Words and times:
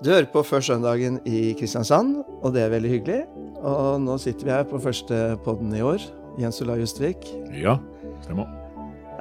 Du 0.00 0.10
hører 0.10 0.26
på 0.32 0.42
Før 0.46 0.60
søndagen 0.64 1.20
i 1.28 1.52
Kristiansand, 1.58 2.22
og 2.42 2.54
det 2.54 2.64
er 2.64 2.72
veldig 2.72 2.90
hyggelig. 2.90 3.20
Og 3.62 4.00
nå 4.02 4.16
sitter 4.18 4.48
vi 4.48 4.54
her 4.54 4.64
på 4.66 4.80
første 4.82 5.18
podden 5.44 5.74
i 5.78 5.82
år. 5.84 6.02
Jens 6.40 6.62
Ola 6.64 6.78
Justvik, 6.80 7.26
Ja, 7.52 7.76
stemmer. 8.24 8.48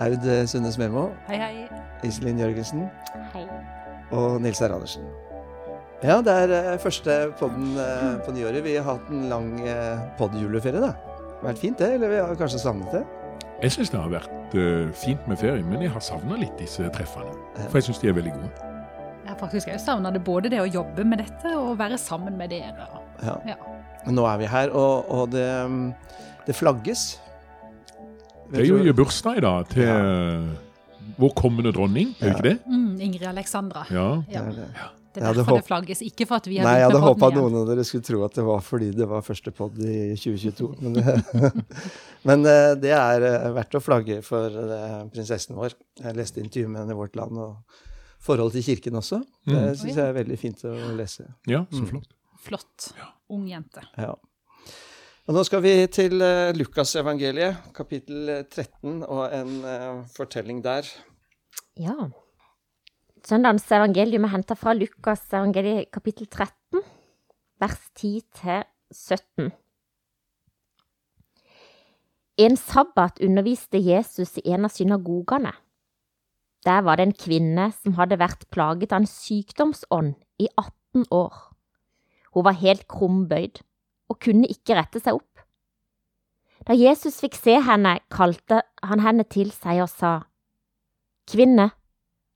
Aud 0.01 0.23
Sundes 0.49 0.77
Memo, 0.79 1.09
Hei, 1.27 1.37
hei. 1.37 1.67
Iselin 2.07 2.39
Jørgensen 2.39 2.87
Hei. 3.33 3.43
og 4.15 4.39
Nils 4.41 4.61
R. 4.63 4.71
Andersen. 4.73 5.03
Ja, 6.01 6.15
det 6.25 6.33
er 6.33 6.53
eh, 6.73 6.79
første 6.81 7.17
podden 7.37 7.75
eh, 7.77 8.15
på 8.25 8.31
nyåret. 8.33 8.63
Vi 8.65 8.73
har 8.79 8.87
hatt 8.87 9.11
en 9.13 9.27
lang 9.29 9.51
podjuleferie, 9.59 10.15
poddjuleferie, 10.17 10.81
da. 10.81 10.95
Det 10.95 11.43
har 11.43 11.51
vært 11.51 11.61
fint, 11.61 11.77
det. 11.77 11.91
Eller 11.99 12.09
vi 12.09 12.17
har 12.23 12.33
kanskje 12.39 12.63
savnet 12.63 12.95
det. 12.95 13.03
Jeg 13.61 13.75
syns 13.75 13.91
det 13.93 13.99
har 14.01 14.09
vært 14.15 14.55
eh, 14.57 14.89
fint 14.97 15.27
med 15.29 15.37
ferie, 15.37 15.61
men 15.67 15.83
jeg 15.85 15.93
har 15.93 16.01
savna 16.01 16.39
litt 16.41 16.57
disse 16.57 16.87
treffene. 16.95 17.35
For 17.67 17.77
jeg 17.77 17.91
syns 17.91 18.01
de 18.01 18.09
er 18.09 18.17
veldig 18.17 18.33
gode. 18.39 18.70
Faktisk 19.41 19.71
òg 19.73 19.79
savna 19.81 20.11
det 20.13 20.21
både 20.25 20.51
det 20.53 20.61
å 20.61 20.67
jobbe 20.69 21.05
med 21.07 21.23
dette 21.23 21.55
og 21.57 21.73
være 21.79 21.97
sammen 21.97 22.37
med 22.37 22.53
dere. 22.53 22.85
Ja. 23.25 23.35
Ja. 23.49 23.57
Nå 24.11 24.25
er 24.29 24.39
vi 24.41 24.49
her, 24.49 24.71
og, 24.77 25.09
og 25.13 25.33
det, 25.33 25.47
det 26.47 26.55
flagges. 26.57 27.07
Det 28.51 28.63
er 28.63 28.69
jo 28.69 28.79
i 28.85 28.93
bursdag 28.95 29.39
i 29.39 29.43
dag 29.45 29.69
til 29.71 30.49
vår 31.21 31.35
kommende 31.37 31.73
dronning, 31.75 32.15
er 32.19 32.31
det 32.31 32.33
ikke 32.35 32.47
det? 32.47 32.57
Mm, 32.69 32.95
Ingrid 33.07 33.29
Alexandra. 33.29 33.85
Ja. 33.93 34.07
Ja. 34.31 34.41
Det 34.47 34.55
er 34.55 34.57
det. 34.63 34.89
Det 35.11 35.19
er 35.19 35.35
derfor 35.35 35.57
håp- 35.57 35.59
det 35.59 35.67
flagges, 35.67 36.01
ikke 36.07 36.25
for 36.29 36.39
at 36.39 36.45
vi 36.47 36.57
har 36.61 36.63
Nei, 36.69 36.77
jeg 36.79 36.87
begynt 36.87 37.03
hadde 37.03 37.19
håpa 37.19 37.29
noen 37.35 37.55
av 37.59 37.65
dere 37.67 37.83
skulle 37.83 38.05
tro 38.07 38.21
at 38.23 38.37
det 38.37 38.45
var 38.47 38.61
fordi 38.63 38.91
det 38.95 39.07
var 39.11 39.25
første 39.27 39.51
pod 39.51 39.75
i 39.83 40.13
2022. 40.15 40.69
Men, 40.85 40.93
det, 40.95 41.15
men 42.29 42.47
eh, 42.47 42.67
det 42.79 42.93
er 42.95 43.25
eh, 43.27 43.47
verdt 43.57 43.75
å 43.75 43.81
flagge 43.83 44.21
for 44.23 44.55
eh, 44.55 45.01
prinsessen 45.11 45.57
vår. 45.59 45.75
Jeg 45.99 46.15
leste 46.15 46.39
intervju 46.39 46.69
med 46.71 46.85
henne 46.85 46.95
i 46.95 46.99
Vårt 47.01 47.19
Land, 47.19 47.41
og 47.43 47.81
forholdet 48.21 48.59
til 48.59 48.63
kirken 48.75 48.95
også. 48.99 49.21
Det 49.45 49.55
Mm. 49.57 49.75
syns 49.75 49.95
jeg 49.97 50.07
er 50.09 50.13
veldig 50.13 50.37
fint 50.39 50.63
å 50.69 50.73
lese. 50.97 51.25
ja, 51.47 51.65
så 51.71 51.81
Mm. 51.81 51.87
flott. 51.89 52.11
Flott. 52.41 52.91
Ung 53.29 53.47
jente. 53.47 53.81
Ja. 53.97 54.13
Og 55.27 55.35
nå 55.35 55.43
skal 55.45 55.61
vi 55.61 55.87
til 55.87 56.15
uh, 56.21 56.51
Lukasevangeliet, 56.57 57.73
kapittel 57.73 58.43
13, 58.49 59.03
og 59.03 59.31
en 59.33 59.63
uh, 59.63 60.03
fortelling 60.15 60.63
der. 60.63 60.83
Ja. 61.77 62.09
Søndagens 63.23 63.69
evangelium 63.71 64.23
er 64.25 64.29
henta 64.33 64.55
fra 64.57 64.73
Lukas 64.73 65.21
evangeliet 65.31 65.91
kapittel 65.93 66.25
13, 66.27 66.81
vers 67.61 67.77
10 67.95 68.21
til 68.33 68.63
17. 68.91 69.51
En 72.37 72.57
sabbat 72.57 73.19
underviste 73.21 73.77
Jesus 73.77 74.37
i 74.41 74.49
en 74.55 74.65
av 74.65 74.71
synagogene. 74.73 75.51
Der 76.65 76.83
var 76.85 76.97
det 76.97 77.07
en 77.07 77.17
kvinne 77.17 77.71
som 77.73 77.95
hadde 77.97 78.19
vært 78.21 78.45
plaget 78.53 78.93
av 78.93 79.01
en 79.01 79.09
sykdomsånd 79.09 80.13
i 80.37 80.47
18 80.57 81.07
år. 81.09 81.33
Hun 82.35 82.45
var 82.45 82.59
helt 82.61 82.87
krumbøyd 82.87 83.63
og 84.11 84.19
kunne 84.21 84.49
ikke 84.51 84.77
rette 84.77 85.01
seg 85.01 85.17
opp. 85.17 85.41
Da 86.67 86.77
Jesus 86.77 87.17
fikk 87.23 87.35
se 87.39 87.57
henne, 87.65 87.97
kalte 88.13 88.61
han 88.85 89.01
henne 89.01 89.25
til 89.25 89.49
seg 89.55 89.81
og 89.81 89.89
sa, 89.89 90.13
Kvinne, 91.31 91.71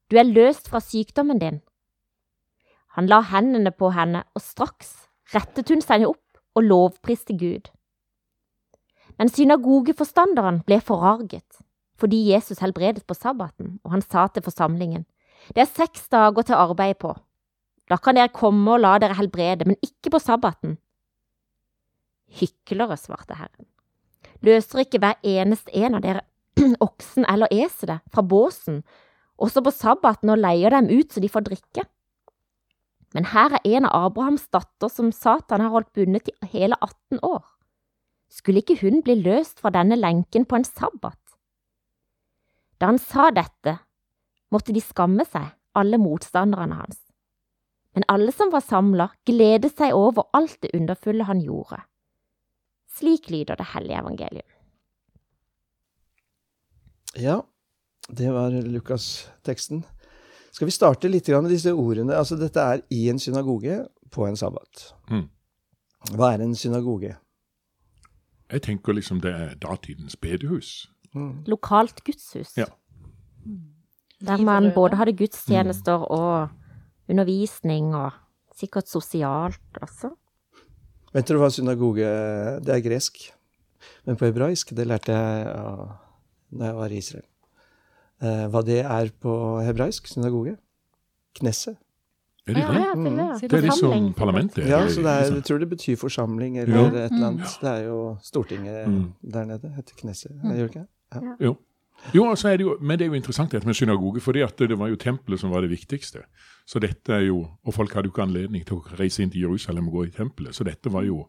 du 0.09 0.17
er 0.17 0.25
løst 0.25 0.69
fra 0.71 0.81
sykdommen 0.81 1.41
din. 1.41 1.61
Han 2.97 3.09
la 3.11 3.19
hendene 3.29 3.73
på 3.75 3.91
henne, 3.91 4.23
og 4.33 4.41
straks 4.41 4.93
rettet 5.33 5.69
hun 5.69 5.81
seg 5.83 6.05
opp 6.07 6.39
og 6.55 6.63
lovpriste 6.63 7.35
Gud. 7.37 7.69
Men 9.19 9.29
synagogeforstanderen 9.29 10.61
ble 10.67 10.79
forarget 10.81 11.64
fordi 11.99 12.31
Jesus 12.31 12.59
helbredet 12.59 13.05
på 13.07 13.15
sabbaten, 13.15 13.79
og 13.83 13.91
han 13.95 14.01
sa 14.01 14.27
til 14.27 14.43
forsamlingen, 14.43 15.05
Det 15.53 15.61
er 15.61 15.69
seks 15.69 16.07
dager 16.09 16.41
til 16.41 16.55
arbeid 16.55 16.95
på. 16.97 17.13
Da 17.89 17.97
kan 17.97 18.15
dere 18.15 18.33
komme 18.33 18.71
og 18.71 18.79
la 18.81 18.97
dere 18.97 19.13
helbrede, 19.13 19.65
men 19.65 19.77
ikke 19.83 20.09
på 20.09 20.19
sabbaten. 20.19 20.77
Hyklere, 22.39 22.97
svarte 22.97 23.37
Herren. 23.37 23.67
Løser 24.41 24.81
ikke 24.81 24.99
hver 24.99 25.19
eneste 25.23 25.69
en 25.75 25.95
av 25.95 26.01
dere 26.01 26.23
oksen 26.87 27.27
eller 27.29 27.51
eselet 27.51 28.01
fra 28.13 28.23
båsen, 28.25 28.83
også 29.37 29.61
på 29.61 29.71
sabbaten 29.75 30.31
og 30.31 30.39
leier 30.39 30.73
dem 30.73 30.89
ut 30.89 31.11
så 31.11 31.21
de 31.21 31.29
får 31.29 31.45
drikke. 31.49 31.85
Men 33.13 33.29
her 33.31 33.53
er 33.53 33.67
en 33.77 33.85
av 33.87 34.09
Abrahams 34.09 34.47
datter 34.51 34.91
som 34.91 35.11
Satan 35.11 35.61
har 35.61 35.71
holdt 35.71 35.93
bundet 35.95 36.31
i 36.31 36.49
hele 36.51 36.75
18 36.81 37.21
år. 37.23 37.43
Skulle 38.31 38.63
ikke 38.63 38.79
hun 38.81 39.03
bli 39.05 39.15
løst 39.21 39.61
fra 39.61 39.71
denne 39.71 39.95
lenken 39.99 40.47
på 40.47 40.57
en 40.57 40.67
sabbat? 40.67 41.19
Da 42.81 42.91
han 42.91 42.99
sa 42.99 43.29
dette, 43.31 43.77
måtte 44.51 44.75
de 44.75 44.83
skamme 44.83 45.25
seg, 45.27 45.47
alle 45.75 45.99
motstanderne 45.99 46.79
hans. 46.79 46.99
Men 47.95 48.03
alle 48.11 48.31
som 48.35 48.51
var 48.51 48.63
samla, 48.63 49.09
gledet 49.27 49.77
seg 49.77 49.95
over 49.95 50.27
alt 50.35 50.57
det 50.63 50.73
underfulle 50.75 51.27
han 51.27 51.39
gjorde. 51.43 51.79
Slik 52.95 53.29
lyder 53.31 53.59
det 53.59 53.71
hellige 53.71 53.99
evangeliet. 53.99 54.51
Ja, 57.15 57.41
det 58.09 58.31
var 58.35 58.51
Lukas-teksten. 58.51 59.85
Skal 60.51 60.67
vi 60.67 60.71
starte 60.75 61.07
litt 61.07 61.27
med 61.27 61.51
disse 61.51 61.71
ordene? 61.71 62.15
Altså, 62.15 62.35
dette 62.39 62.59
er 62.59 62.83
i 62.91 63.07
en 63.11 63.19
synagoge 63.19 63.85
på 64.11 64.27
en 64.27 64.35
sabbat. 64.39 64.91
Mm. 65.11 65.29
Hva 66.15 66.33
er 66.33 66.43
en 66.43 66.55
synagoge? 66.55 67.15
Jeg 68.51 68.61
tenker 68.61 68.93
liksom 68.93 69.21
det 69.23 69.31
er 69.33 69.55
datidens 69.55 70.15
bedehus. 70.15 70.91
Lokalt 71.47 72.03
gudshus. 72.05 72.53
Ja. 72.57 72.65
Der 74.25 74.37
man 74.41 74.71
både 74.75 74.95
hadde 74.97 75.13
gudstjenester 75.17 76.05
og 76.11 76.49
undervisning 77.09 77.93
og 77.95 78.11
sikkert 78.55 78.87
sosialt 78.89 79.79
også. 79.81 80.13
Vet 81.13 81.27
du 81.29 81.37
hva 81.39 81.49
synagoge 81.53 82.07
Det 82.65 82.73
er 82.75 82.81
gresk. 82.83 83.19
Men 84.05 84.15
på 84.17 84.25
hebraisk, 84.25 84.73
det 84.75 84.87
lærte 84.87 85.13
jeg 85.13 85.45
ja, 85.45 85.87
da 86.57 86.65
jeg 86.71 86.75
var 86.75 86.89
i 86.93 86.97
Israel. 86.97 87.25
Eh, 88.23 88.45
hva 88.49 88.61
det 88.65 88.79
er 88.85 89.11
på 89.21 89.35
hebraisk, 89.61 90.07
synagoge? 90.07 90.55
Knesset. 91.35 91.77
Er 92.47 92.53
det 92.53 92.61
Ja, 92.61 92.67
det? 92.71 92.79
Ja, 92.81 92.93
det. 92.93 92.97
Mm. 92.97 93.39
Det 93.49 93.53
er 93.53 93.61
liksom 93.61 93.91
som 93.93 94.13
parlamentet? 94.13 94.67
Ja, 94.69 94.79
så 94.87 95.01
det 95.01 95.11
er, 95.11 95.19
liksom? 95.19 95.35
jeg 95.35 95.43
tror 95.45 95.57
det 95.59 95.69
betyr 95.69 95.95
forsamling 95.97 96.57
eller 96.59 96.75
Ja. 96.77 97.05
et 97.05 97.11
eller 97.11 97.27
annet. 97.27 97.57
Det 97.61 97.69
er 97.69 97.83
jo 97.87 98.17
Stortinget 98.21 98.87
Mm. 98.87 99.13
der 99.31 99.45
nede. 99.45 99.73
Heter 99.75 99.93
Knesset. 99.97 100.31
Gjør 100.43 100.51
det 100.67 100.69
ikke? 100.75 100.87
Jo. 101.39 101.55
Jo, 102.13 102.25
altså 102.29 102.49
er 102.51 102.57
det 102.57 102.65
jo, 102.65 102.77
men 102.81 102.99
det 102.99 103.05
er 103.05 103.09
jo 103.09 103.13
interessant 103.17 103.51
dette 103.51 103.65
med 103.65 103.73
synagoge, 103.73 104.21
for 104.21 104.31
det 104.33 104.77
var 104.77 104.87
jo 104.89 104.95
tempelet 104.95 105.39
som 105.39 105.49
var 105.51 105.61
det 105.61 105.69
viktigste. 105.71 106.21
Så 106.67 106.79
dette 106.79 107.09
er 107.13 107.25
jo, 107.27 107.47
Og 107.65 107.73
folk 107.73 107.93
hadde 107.93 108.07
jo 108.07 108.11
ikke 108.11 108.23
anledning 108.27 108.65
til 108.65 108.77
å 108.77 108.99
reise 108.99 109.23
inn 109.23 109.29
til 109.31 109.41
Jerusalem 109.41 109.87
og 109.87 109.93
gå 109.93 110.03
i 110.07 110.11
tempelet, 110.11 110.53
så 110.53 110.63
dette 110.63 110.91
var 110.91 111.03
jo 111.03 111.27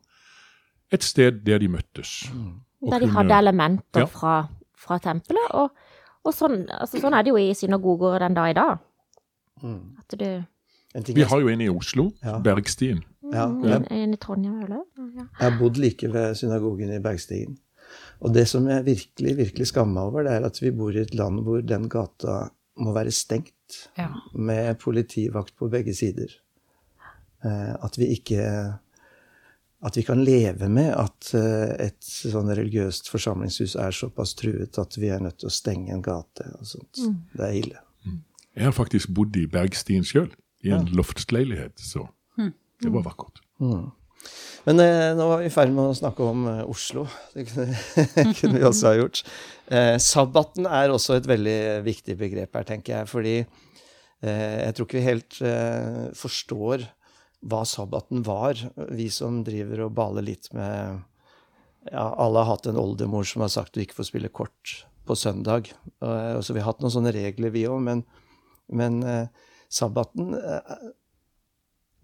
et 0.92 1.02
sted 1.02 1.44
der 1.44 1.58
de 1.58 1.68
møttes. 1.68 2.30
Mm. 2.34 2.60
Der 2.90 2.98
de 2.98 3.06
kunne- 3.06 3.12
hadde 3.14 3.38
elementer 3.38 4.00
Ja. 4.00 4.04
fra, 4.06 4.48
fra 4.76 4.98
tempelet. 4.98 5.50
Og, 5.54 5.70
og 6.24 6.32
sånn, 6.34 6.66
altså, 6.70 6.98
sånn 7.00 7.14
er 7.14 7.22
det 7.22 7.30
jo 7.30 7.36
i 7.38 7.54
synagoger 7.54 8.18
den 8.18 8.34
dag 8.34 8.50
i 8.50 8.52
dag. 8.52 8.78
Mm. 9.62 9.96
At 9.98 10.18
du, 10.18 11.12
Vi 11.14 11.22
har 11.22 11.40
jo 11.40 11.48
en 11.48 11.60
i 11.60 11.68
Oslo, 11.68 12.12
Ja. 12.24 12.38
Bergstien. 12.38 13.02
ja, 13.32 13.46
Mm, 13.46 13.64
jeg, 13.64 13.76
en, 13.76 13.86
en 13.92 14.12
i 14.12 14.16
Trondheim, 14.16 14.62
eller? 14.62 14.82
Ja. 15.16 15.26
jeg 15.40 15.50
har 15.52 15.58
bodd 15.58 15.76
like 15.78 16.12
ved 16.12 16.34
synagogen 16.34 16.90
i 16.94 16.98
Bergstien. 17.00 17.58
Og 18.24 18.32
det 18.34 18.46
som 18.48 18.66
jeg 18.70 18.86
virkelig, 18.86 19.36
virkelig 19.36 19.68
skammer 19.70 19.98
meg 19.98 20.10
over, 20.10 20.26
det 20.26 20.36
er 20.36 20.46
at 20.48 20.60
vi 20.62 20.72
bor 20.74 20.94
i 20.94 21.02
et 21.02 21.14
land 21.16 21.42
hvor 21.44 21.60
den 21.64 21.88
gata 21.92 22.46
må 22.80 22.92
være 22.96 23.12
stengt. 23.14 23.52
Ja. 23.98 24.12
med 24.32 24.78
politivakt 24.78 25.56
på 25.58 25.66
begge 25.68 25.90
sider. 25.94 26.30
Eh, 27.44 27.72
at 27.74 27.98
vi 27.98 28.12
ikke 28.14 28.78
At 29.82 29.96
vi 29.96 30.02
kan 30.02 30.24
leve 30.24 30.68
med 30.68 30.94
at 30.94 31.34
eh, 31.34 31.88
et 31.88 32.02
sånn 32.02 32.48
religiøst 32.48 33.10
forsamlingshus 33.10 33.74
er 33.76 33.90
såpass 33.90 34.32
truet 34.34 34.78
at 34.78 34.96
vi 34.96 35.10
er 35.12 35.20
nødt 35.20 35.36
til 35.42 35.50
å 35.50 35.52
stenge 35.52 35.92
en 35.92 36.02
gate 36.02 36.46
og 36.56 36.64
sånt. 36.66 37.02
Det 37.34 37.44
er 37.44 37.58
ille. 37.58 37.82
Jeg 38.56 38.64
har 38.64 38.72
faktisk 38.72 39.12
bodd 39.14 39.36
i 39.36 39.44
Bergstien 39.46 40.06
sjøl, 40.06 40.30
i 40.64 40.72
en 40.72 40.88
loftsleilighet, 40.96 41.76
så 41.76 42.06
det 42.38 42.94
var 42.94 43.04
vakkert. 43.04 43.42
Men 44.66 44.82
eh, 44.82 45.12
nå 45.14 45.28
var 45.30 45.42
vi 45.42 45.46
i 45.46 45.54
ferd 45.54 45.70
med 45.74 45.92
å 45.92 45.96
snakke 45.96 46.26
om 46.26 46.46
eh, 46.50 46.62
Oslo. 46.66 47.06
Det 47.34 47.46
kunne, 47.50 47.76
kunne 48.40 48.58
vi 48.58 48.66
også 48.66 48.90
ha 48.90 48.96
gjort. 48.98 49.22
Eh, 49.70 49.94
sabbaten 50.02 50.66
er 50.66 50.94
også 50.94 51.20
et 51.20 51.28
veldig 51.30 51.60
viktig 51.86 52.16
begrep 52.18 52.58
her, 52.58 52.66
tenker 52.66 52.96
jeg. 52.96 53.10
Fordi 53.12 53.36
eh, 53.38 54.56
jeg 54.64 54.74
tror 54.74 54.88
ikke 54.88 54.98
vi 54.98 55.06
helt 55.06 55.38
eh, 55.46 56.02
forstår 56.18 56.88
hva 57.46 57.62
sabbaten 57.68 58.24
var, 58.26 58.58
vi 58.90 59.06
som 59.12 59.42
driver 59.46 59.84
og 59.86 59.94
baler 59.94 60.24
litt 60.24 60.48
med 60.56 61.04
ja, 61.92 62.08
Alle 62.08 62.42
har 62.42 62.56
hatt 62.56 62.66
en 62.66 62.80
oldemor 62.80 63.26
som 63.28 63.44
har 63.44 63.52
sagt 63.52 63.76
du 63.76 63.84
ikke 63.84 64.00
får 64.00 64.08
spille 64.08 64.32
kort 64.34 64.80
på 65.06 65.14
søndag. 65.14 65.70
Og, 66.02 66.42
så 66.42 66.56
vi 66.56 66.62
har 66.62 66.72
hatt 66.72 66.82
noen 66.82 66.94
sånne 66.96 67.14
regler, 67.14 67.52
vi 67.54 67.68
òg. 67.70 67.78
Men, 67.86 68.02
men 68.74 68.98
eh, 69.06 69.28
sabbaten 69.72 70.34
eh, 70.38 70.72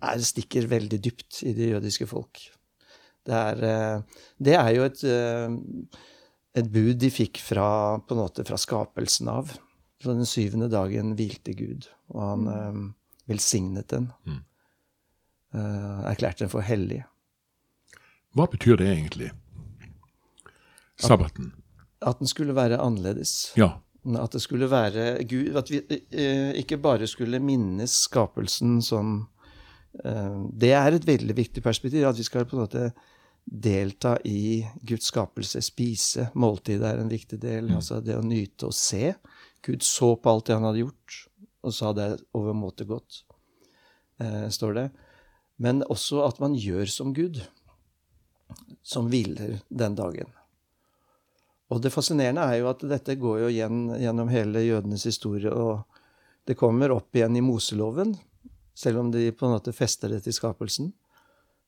er, 0.03 0.25
stikker 0.27 0.69
veldig 0.71 0.99
dypt 1.03 1.43
i 1.47 1.55
det 1.57 1.73
jødiske 1.75 2.09
folk. 2.11 2.43
Det 3.27 3.35
er, 3.39 3.63
eh, 3.69 4.23
det 4.43 4.57
er 4.59 4.71
jo 4.75 4.87
et, 4.89 5.05
eh, 5.05 5.53
et 6.59 6.71
bud 6.73 6.99
de 6.99 7.11
fikk 7.11 7.39
fra, 7.43 7.99
på 7.99 8.17
en 8.17 8.23
måte 8.25 8.45
fra 8.47 8.59
skapelsen 8.59 9.31
av. 9.31 9.55
Så 10.03 10.11
den 10.11 10.27
syvende 10.27 10.69
dagen 10.71 11.15
hvilte 11.15 11.55
Gud, 11.55 11.87
og 12.11 12.23
han 12.27 12.49
mm. 12.49 12.87
velsignet 13.31 13.87
den. 13.93 14.11
Mm. 14.27 14.43
erklærte 15.53 16.43
den 16.43 16.51
for 16.51 16.65
hellig. 16.65 17.05
Hva 18.35 18.49
betyr 18.51 18.81
det 18.81 18.89
egentlig? 18.89 19.29
Sabbaten. 20.99 21.53
At 22.03 22.19
den 22.19 22.27
skulle 22.27 22.57
være 22.57 22.81
annerledes. 22.83 23.53
Ja. 23.55 23.77
At 24.19 24.35
det 24.35 24.43
skulle 24.43 24.67
være 24.67 25.23
Gud 25.31 25.55
At 25.55 25.69
vi 25.71 25.79
ikke 26.59 26.81
bare 26.83 27.07
skulle 27.07 27.39
minnes 27.39 27.93
skapelsen 28.09 28.81
som 28.83 29.13
eh, 29.21 29.32
Det 29.93 30.71
er 30.73 30.95
et 30.97 31.07
veldig 31.07 31.35
viktig 31.37 31.63
perspektiv. 31.65 32.07
At 32.09 32.17
vi 32.19 32.25
skal 32.25 32.47
på 32.49 32.57
en 32.57 32.63
måte 32.65 32.85
delta 33.45 34.17
i 34.25 34.63
Guds 34.81 35.11
skapelse, 35.11 35.61
spise. 35.65 36.29
Måltidet 36.39 36.89
er 36.89 37.03
en 37.03 37.13
viktig 37.13 37.41
del. 37.43 37.73
Altså 37.77 38.01
det 38.01 38.17
å 38.17 38.25
nyte 38.25 38.71
og 38.71 38.77
se. 38.77 39.13
Gud 39.63 39.85
så 39.87 40.15
på 40.17 40.33
alt 40.33 40.49
det 40.49 40.59
han 40.59 40.67
hadde 40.67 40.83
gjort, 40.85 41.19
og 41.63 41.75
sa 41.75 41.93
det 41.95 42.07
er 42.09 42.23
overmåte 42.35 42.87
godt, 42.89 43.23
eh, 44.19 44.49
står 44.51 44.75
det. 44.75 44.87
Men 45.63 45.85
også 45.87 46.25
at 46.27 46.41
man 46.43 46.57
gjør 46.59 46.91
som 46.91 47.13
Gud, 47.15 47.39
som 48.83 49.07
hviler 49.11 49.61
den 49.71 49.95
dagen. 49.95 50.33
Og 51.71 51.81
det 51.81 51.93
fascinerende 51.95 52.43
er 52.43 52.59
jo 52.61 52.69
at 52.73 52.83
dette 52.85 53.15
går 53.17 53.45
jo 53.45 53.53
igjen 53.53 53.87
gjennom 54.03 54.29
hele 54.33 54.65
jødenes 54.67 55.07
historie, 55.09 55.53
og 55.53 55.87
det 56.45 56.59
kommer 56.59 56.93
opp 56.93 57.15
igjen 57.15 57.39
i 57.39 57.45
Moseloven, 57.45 58.17
selv 58.75 59.03
om 59.03 59.13
de 59.13 59.31
på 59.35 59.47
en 59.47 59.57
måte 59.57 59.75
fester 59.77 60.13
det 60.13 60.23
til 60.25 60.37
skapelsen. 60.37 60.93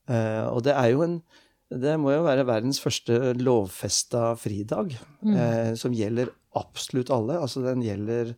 Eh, 0.09 0.45
og 0.49 0.63
det 0.67 0.75
er 0.75 0.93
jo 0.93 1.03
en 1.05 1.19
Det 1.65 1.95
må 1.97 2.11
jo 2.13 2.21
være 2.21 2.43
verdens 2.45 2.77
første 2.77 3.33
lovfesta 3.41 4.35
fridag, 4.37 4.91
eh, 5.25 5.73
som 5.73 5.95
gjelder 5.97 6.29
absolutt 6.53 7.09
alle. 7.09 7.39
Altså 7.41 7.63
den 7.65 7.81
gjelder 7.81 8.35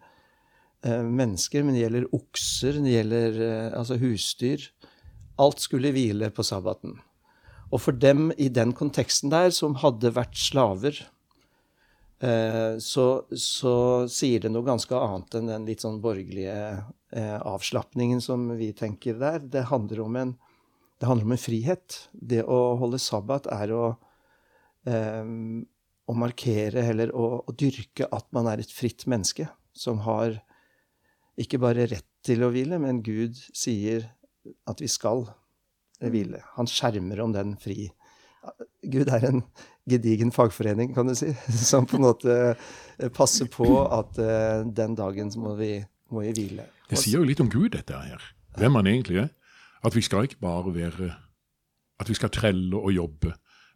eh, 0.85 1.03
mennesker, 1.03 1.65
men 1.65 1.75
det 1.75 1.81
gjelder 1.83 2.07
okser, 2.15 2.79
det 2.85 2.93
gjelder 2.93 3.41
eh, 3.43 3.77
altså 3.77 3.97
husdyr. 3.99 4.63
Alt 5.43 5.59
skulle 5.59 5.91
hvile 5.91 6.31
på 6.31 6.45
sabbaten. 6.47 6.95
Og 7.67 7.83
for 7.83 7.91
dem 7.91 8.31
i 8.39 8.47
den 8.47 8.71
konteksten 8.71 9.29
der, 9.33 9.51
som 9.51 9.75
hadde 9.83 10.13
vært 10.15 10.39
slaver, 10.39 11.03
eh, 12.23 12.79
så, 12.79 13.07
så 13.35 13.75
sier 14.07 14.45
det 14.45 14.53
noe 14.53 14.65
ganske 14.65 14.95
annet 14.95 15.35
enn 15.35 15.51
den 15.51 15.67
litt 15.67 15.83
sånn 15.83 15.99
borgerlige 16.03 16.55
eh, 17.11 17.37
avslapningen 17.41 18.21
som 18.21 18.49
vi 18.57 18.71
tenker 18.73 19.19
der. 19.19 19.39
Det 19.39 19.67
handler 19.71 20.03
om 20.03 20.15
en, 20.15 20.35
det 20.99 21.09
handler 21.09 21.29
om 21.29 21.35
en 21.37 21.41
frihet. 21.41 22.01
Det 22.11 22.43
å 22.43 22.75
holde 22.81 22.99
sabbat 23.01 23.49
er 23.53 23.73
å, 23.75 23.85
eh, 24.89 25.23
å 26.07 26.17
markere, 26.17 26.85
eller 26.91 27.13
å, 27.15 27.29
å 27.47 27.55
dyrke 27.55 28.09
at 28.11 28.29
man 28.35 28.49
er 28.51 28.63
et 28.63 28.73
fritt 28.73 29.07
menneske 29.07 29.49
som 29.77 30.01
har 30.07 30.39
ikke 31.37 31.59
bare 31.61 31.85
rett 31.89 32.07
til 32.25 32.43
å 32.43 32.51
hvile, 32.51 32.79
men 32.81 33.03
Gud 33.05 33.37
sier 33.55 34.07
at 34.67 34.81
vi 34.81 34.89
skal 34.89 35.27
hvile. 36.01 36.41
Han 36.57 36.69
skjermer 36.69 37.21
om 37.23 37.33
den 37.35 37.55
fri. 37.61 37.87
Gud 38.85 39.09
er 39.11 39.25
en 39.27 39.41
gedigen 39.89 40.31
fagforening, 40.35 40.93
kan 40.95 41.09
du 41.09 41.15
si, 41.17 41.31
som 41.71 41.87
på 41.87 41.99
en 41.99 42.07
måte 42.07 42.37
passer 43.15 43.49
på 43.51 43.67
at 43.85 44.19
eh, 44.21 44.65
den 44.65 44.95
dagen 44.97 45.31
må 45.39 45.55
vi, 45.59 45.71
må 46.13 46.23
jeg 46.25 46.37
hvile. 46.37 46.67
Det 46.89 46.99
sier 46.99 47.19
jo 47.19 47.27
litt 47.27 47.41
om 47.43 47.49
Gud, 47.51 47.69
dette 47.75 47.95
her. 47.95 48.23
Hvem 48.57 48.79
han 48.79 48.89
egentlig 48.89 49.21
er. 49.25 49.33
At 49.85 49.95
vi 49.95 50.01
skal 50.01 50.25
ikke 50.25 50.41
bare 50.41 50.73
være 50.73 51.11
At 51.99 52.09
vi 52.09 52.15
skal 52.17 52.29
trelle 52.29 52.77
og 52.77 52.91
jobbe, 52.93 53.31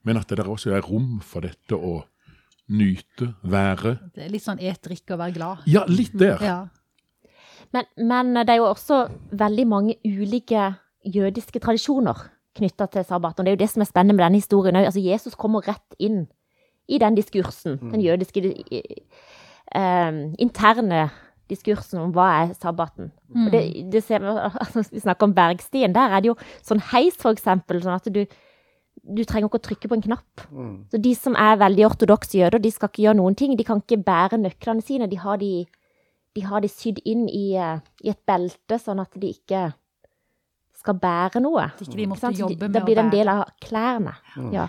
men 0.06 0.18
at 0.18 0.30
det 0.30 0.38
der 0.38 0.50
også 0.50 0.76
er 0.76 0.84
rom 0.86 1.22
for 1.26 1.42
dette 1.42 1.74
å 1.74 2.04
nyte, 2.70 3.32
være. 3.42 3.96
Det 4.14 4.28
er 4.28 4.30
litt 4.30 4.44
sånn 4.46 4.62
et, 4.62 4.78
drikke 4.86 5.16
og 5.16 5.20
være 5.24 5.34
glad. 5.34 5.64
Ja, 5.66 5.82
litt 5.90 6.14
der. 6.14 6.44
Ja. 6.46 6.60
Men, 7.74 7.88
men 7.98 8.36
det 8.38 8.54
er 8.54 8.60
jo 8.62 8.68
også 8.70 9.08
veldig 9.34 9.66
mange 9.68 9.96
ulike 10.06 10.68
jødiske 11.02 11.60
tradisjoner 11.64 12.22
knytta 12.58 12.88
til 12.94 13.08
sabbaten. 13.08 13.42
Og 13.42 13.48
det 13.48 13.54
er 13.54 13.58
jo 13.58 13.64
det 13.64 13.72
som 13.74 13.82
er 13.82 13.90
spennende 13.90 14.18
med 14.18 14.26
denne 14.26 14.42
historien 14.42 14.78
òg. 14.78 14.86
Altså, 14.92 15.02
Jesus 15.02 15.38
kommer 15.40 15.66
rett 15.66 15.98
inn 16.00 16.26
i 16.92 17.00
den 17.02 17.16
diskursen, 17.16 17.80
den 17.92 18.04
jødiske 18.04 18.44
eh, 18.46 20.12
interne 20.42 21.10
diskursen 21.52 22.00
om 22.02 22.14
hva 22.16 22.28
er 22.44 22.54
sabbaten. 22.58 23.12
Og 23.36 23.52
det, 23.54 23.62
det 23.92 24.02
ser, 24.04 24.24
vi- 24.24 24.38
altså, 24.62 24.86
vi 24.92 25.00
snakker 25.04 25.28
om 25.30 25.34
bergstien. 25.38 25.94
Der 25.96 26.16
er 26.16 26.22
det 26.24 26.32
jo 26.32 26.36
sånn 26.64 26.82
heis, 26.94 27.16
for 27.20 27.32
eksempel, 27.36 27.82
sånn 27.84 27.96
at 28.00 28.08
du, 28.12 28.24
du 29.02 29.22
trenger 29.26 29.48
ikke 29.50 29.60
å 29.62 29.68
trykke 29.68 29.90
på 29.92 29.98
en 30.00 30.06
knapp. 30.08 30.48
Så 30.92 31.00
de 31.02 31.14
som 31.16 31.36
er 31.40 31.58
veldig 31.62 31.86
ortodokse 31.90 32.38
jøder, 32.40 32.60
de 32.64 32.72
skal 32.72 32.90
ikke 32.92 33.04
gjøre 33.08 33.20
noen 33.22 33.36
ting. 33.40 33.56
De 33.60 33.64
kan 33.68 33.80
ikke 33.84 34.02
bære 34.04 34.40
nøklene 34.42 34.84
sine. 34.84 35.08
De 35.12 35.20
har 35.22 35.38
de, 35.42 35.66
de, 36.36 36.42
har 36.48 36.62
de 36.62 36.68
sydd 36.72 37.00
inn 37.06 37.28
i, 37.30 37.56
eh, 37.60 37.80
i 38.04 38.10
et 38.14 38.20
belte, 38.28 38.80
sånn 38.80 39.00
at 39.04 39.12
de 39.20 39.32
ikke 39.36 39.74
skal 40.82 40.96
bære 40.98 41.42
noe. 41.44 41.68
Ikke 41.82 41.96
de 41.98 42.08
måtte 42.10 42.32
jobbe 42.42 42.68
med 42.70 42.74
Da 42.74 42.80
blir 42.86 42.96
det 42.98 43.04
å 43.04 43.06
en 43.06 43.12
del 43.14 43.28
av 43.30 43.44
klærne. 43.62 44.14
Ja. 44.56 44.68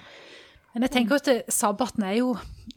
Men 0.72 0.86
jeg 0.86 0.92
tenker 0.94 1.18
at 1.20 1.52
sabbaten 1.52 2.04
er 2.08 2.16
jo 2.20 2.32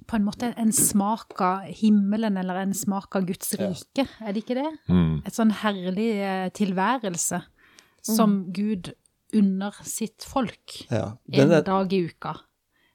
på 0.06 0.18
en 0.18 0.26
måte 0.28 0.52
en 0.60 0.72
smak 0.76 1.40
av 1.42 1.70
himmelen, 1.80 2.38
eller 2.38 2.60
en 2.62 2.74
smak 2.76 3.16
av 3.16 3.26
Guds 3.30 3.54
rike, 3.60 4.06
er 4.22 4.36
det 4.36 4.44
ikke 4.44 4.58
det? 4.60 4.68
Mm. 4.92 5.22
Et 5.26 5.36
sånn 5.38 5.54
herlig 5.64 6.10
eh, 6.20 6.50
tilværelse 6.56 7.40
som 8.06 8.42
Gud 8.54 8.92
unner 9.36 9.78
sitt 9.88 10.26
folk 10.28 10.76
Ja. 10.92 11.16
en 11.34 11.52
er, 11.52 11.64
dag 11.66 11.94
i 11.94 12.04
uka. 12.06 12.36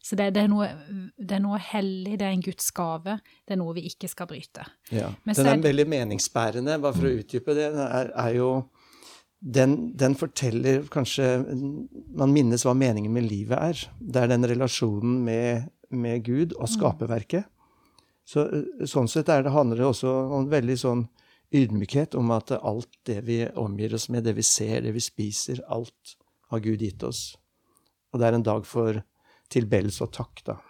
Så 0.03 0.17
det, 0.17 0.31
det, 0.37 0.45
er 0.47 0.49
noe, 0.49 0.69
det 1.19 1.37
er 1.37 1.43
noe 1.45 1.59
hellig, 1.61 2.15
det 2.21 2.25
er 2.29 2.33
en 2.33 2.45
Guds 2.45 2.71
gave, 2.73 3.19
det 3.45 3.57
er 3.57 3.61
noe 3.61 3.75
vi 3.77 3.89
ikke 3.91 4.09
skal 4.09 4.29
bryte. 4.31 4.65
ja. 4.93 5.11
Den 5.27 5.47
er 5.47 5.57
er 5.57 5.65
veldig 5.67 5.89
meningsbærende, 5.93 6.79
bare 6.81 6.97
for 6.97 7.09
å 7.11 7.17
utdype 7.21 7.57
det. 7.57 7.73
den 7.75 7.83
Er, 7.85 8.13
er 8.17 8.37
jo 8.39 8.51
den, 9.41 9.97
den 9.97 10.15
forteller 10.21 10.83
kanskje 10.93 11.25
Man 11.49 12.35
minnes 12.35 12.67
hva 12.67 12.75
meningen 12.77 13.13
med 13.15 13.25
livet 13.25 13.57
er. 13.57 13.85
Det 14.01 14.21
er 14.21 14.29
den 14.29 14.45
relasjonen 14.45 15.23
med, 15.25 15.71
med 15.89 16.25
Gud 16.27 16.53
og 16.59 16.69
skaperverket. 16.69 17.49
Så, 18.29 18.45
eh, 18.47 18.87
sånn 18.87 19.09
sett 19.11 19.31
er 19.33 19.47
det, 19.47 19.55
handler 19.55 19.81
det 19.81 19.89
også 19.89 20.13
om 20.37 20.51
veldig 20.53 20.77
sånn 20.79 21.07
ydmykhet 21.57 22.15
om 22.15 22.31
at 22.37 22.53
alt 22.55 22.91
det 23.09 23.23
vi 23.27 23.43
omgir 23.59 23.97
oss 23.97 24.09
med, 24.13 24.25
det 24.29 24.37
vi 24.37 24.45
ser, 24.47 24.85
det 24.85 24.93
vi 24.95 25.03
spiser, 25.03 25.65
alt 25.67 26.17
har 26.53 26.63
Gud 26.63 26.85
gitt 26.85 27.03
oss. 27.07 27.33
Og 28.13 28.21
det 28.21 28.29
er 28.29 28.37
en 28.39 28.47
dag 28.47 28.67
for 28.69 29.01
tilbedelse 29.51 30.05
og 30.07 30.13
takk, 30.15 30.45
da. 30.47 30.61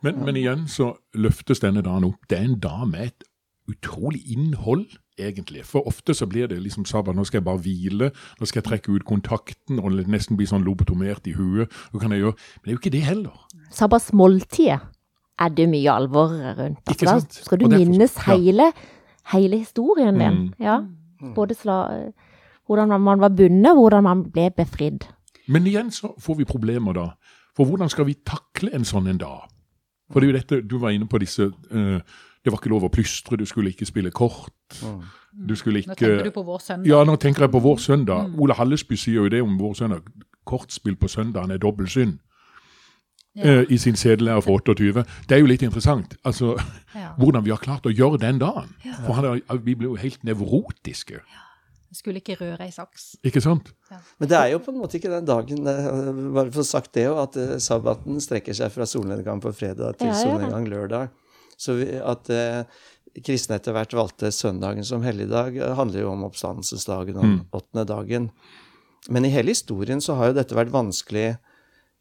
Men, 0.00 0.22
men 0.24 0.38
igjen 0.38 0.68
så 0.70 0.92
løftes 1.18 1.60
denne 1.60 1.82
dagen 1.84 2.06
opp. 2.08 2.22
Det 2.30 2.38
er 2.38 2.46
en 2.46 2.60
dag 2.62 2.84
med 2.88 3.10
et 3.10 3.26
utrolig 3.68 4.22
innhold, 4.32 4.86
egentlig. 5.18 5.64
For 5.66 5.86
ofte 5.88 6.14
så 6.14 6.26
blir 6.26 6.48
det 6.50 6.60
liksom 6.62 6.86
sabba, 6.88 7.12
nå 7.12 7.24
skal 7.26 7.40
jeg 7.40 7.46
bare 7.48 7.62
hvile, 7.64 8.10
nå 8.40 8.48
skal 8.48 8.62
jeg 8.62 8.68
trekke 8.68 8.94
ut 8.94 9.06
kontakten 9.08 9.80
og 9.82 9.98
nesten 10.10 10.38
bli 10.38 10.46
sånn 10.48 10.66
lobotomert 10.66 11.26
i 11.28 11.34
huet. 11.38 11.72
Hva 11.92 12.02
kan 12.02 12.14
jeg 12.14 12.24
gjøre? 12.24 12.38
Men 12.38 12.64
det 12.64 12.72
er 12.72 12.76
jo 12.76 12.82
ikke 12.82 12.94
det 12.94 13.04
heller. 13.06 13.42
Sabbatsmåltidet 13.74 14.78
er 15.38 15.52
det 15.54 15.68
mye 15.70 15.92
alvor 15.92 16.32
rundt. 16.58 16.82
Ikke 16.90 17.10
sant? 17.10 17.34
da 17.34 17.46
skal 17.46 17.60
du 17.60 17.68
minnes 17.70 18.16
ja. 18.16 18.32
hele, 18.32 18.72
hele 19.34 19.60
historien 19.60 20.18
din. 20.18 20.40
Mm. 20.48 20.64
Ja. 20.64 20.80
Både 21.34 21.54
sla, 21.58 21.78
hvordan 22.66 23.00
man 23.00 23.20
var 23.20 23.34
bundet, 23.34 23.74
hvordan 23.76 24.06
man 24.06 24.24
ble 24.32 24.50
befridd. 24.56 25.06
Men 25.48 25.66
igjen 25.66 25.90
så 25.94 26.12
får 26.20 26.42
vi 26.42 26.48
problemer 26.48 26.96
da. 26.96 27.06
For 27.56 27.66
hvordan 27.66 27.90
skal 27.90 28.06
vi 28.06 28.18
takle 28.26 28.70
en 28.76 28.84
sånn 28.86 29.08
en 29.10 29.20
dag? 29.20 29.46
For 30.12 30.20
det 30.20 30.28
er 30.28 30.32
jo 30.32 30.38
dette, 30.38 30.58
du 30.68 30.78
var 30.80 30.94
inne 30.96 31.08
på 31.10 31.20
disse 31.20 31.48
eh, 31.48 32.00
Det 32.48 32.52
var 32.54 32.62
ikke 32.62 32.70
lov 32.72 32.86
å 32.88 32.88
plystre, 32.88 33.36
du 33.36 33.44
skulle 33.44 33.68
ikke 33.74 33.84
spille 33.84 34.08
kort. 34.10 34.54
Du 35.36 35.52
skulle 35.58 35.82
Nå 35.84 35.94
tenker 35.98 36.24
du 36.24 36.30
på 36.32 36.44
vår 36.46 36.62
søndag. 36.64 36.88
Ja, 36.88 37.02
nå 37.04 37.16
tenker 37.20 37.44
jeg 37.44 37.52
på 37.52 37.60
vår 37.60 37.76
søndag. 37.84 38.30
Ole 38.40 38.54
Hallesby 38.56 38.96
sier 38.96 39.18
jo 39.20 39.28
det 39.28 39.42
om 39.44 39.58
vår 39.60 39.74
søndag. 39.82 40.06
Kortspill 40.48 40.96
på 40.96 41.10
søndagen 41.12 41.52
er 41.52 41.60
dobbel 41.60 41.90
synd. 41.92 42.16
Ja. 43.36 43.60
Uh, 43.60 43.66
I 43.68 43.76
sin 43.76 43.98
sedelære 44.00 44.42
fra 44.46 44.56
28. 44.56 45.04
Det 45.28 45.36
er 45.36 45.42
jo 45.42 45.50
litt 45.50 45.62
interessant. 45.62 46.16
Altså, 46.24 46.54
Ja. 46.96 47.10
hvordan 47.20 47.44
vi 47.44 47.52
har 47.52 47.60
klart 47.60 47.84
å 47.84 47.92
gjøre 47.92 48.18
den 48.24 48.40
dagen. 48.40 48.72
For 49.04 49.12
han 49.20 49.28
er, 49.34 49.60
vi 49.60 49.76
ble 49.76 49.90
jo 49.92 50.00
helt 50.00 50.24
nevrotiske. 50.24 51.20
Jeg 51.20 52.00
skulle 52.00 52.24
ikke 52.24 52.38
røre 52.40 52.64
ei 52.64 52.72
saks. 52.72 53.10
Ikke 53.28 53.44
sant? 53.44 53.70
Men 54.18 54.32
det 54.32 54.40
er 54.40 54.54
jo 54.54 54.64
på 54.64 54.72
en 54.72 54.80
måte 54.80 54.96
ikke 54.98 55.12
den 55.12 55.24
dagen 55.28 55.68
eh, 55.68 56.10
Bare 56.36 56.50
for 56.52 56.60
å 56.60 56.66
sagt 56.68 56.92
det 56.96 57.06
jo, 57.06 57.14
at 57.20 57.36
eh, 57.40 57.54
sabbaten 57.64 58.18
strekker 58.20 58.56
seg 58.56 58.72
fra 58.74 58.84
solnedgang 58.88 59.40
på 59.40 59.52
fredag 59.56 60.00
til 60.00 60.08
Ja, 60.08 60.12
ja, 60.12 60.18
ja. 60.18 60.24
solnedgang 60.24 60.66
lørdag. 60.68 61.14
Så 61.58 61.74
at 62.06 62.30
eh, 62.30 62.62
kristne 63.26 63.58
etter 63.58 63.74
hvert 63.74 63.96
valgte 63.98 64.30
søndagen 64.34 64.86
som 64.86 65.02
helligdag, 65.02 65.56
eh, 65.58 65.74
handler 65.78 66.04
jo 66.04 66.12
om 66.12 66.24
oppstandelsesdagen, 66.28 67.18
om 67.18 67.28
Mm. 67.28 67.44
åttende 67.52 67.84
dagen. 67.86 68.30
Men 69.08 69.24
i 69.24 69.32
hele 69.34 69.50
historien 69.54 70.00
så 70.00 70.14
har 70.16 70.28
jo 70.28 70.38
dette 70.38 70.54
vært 70.54 70.70
vanskelig 70.74 71.38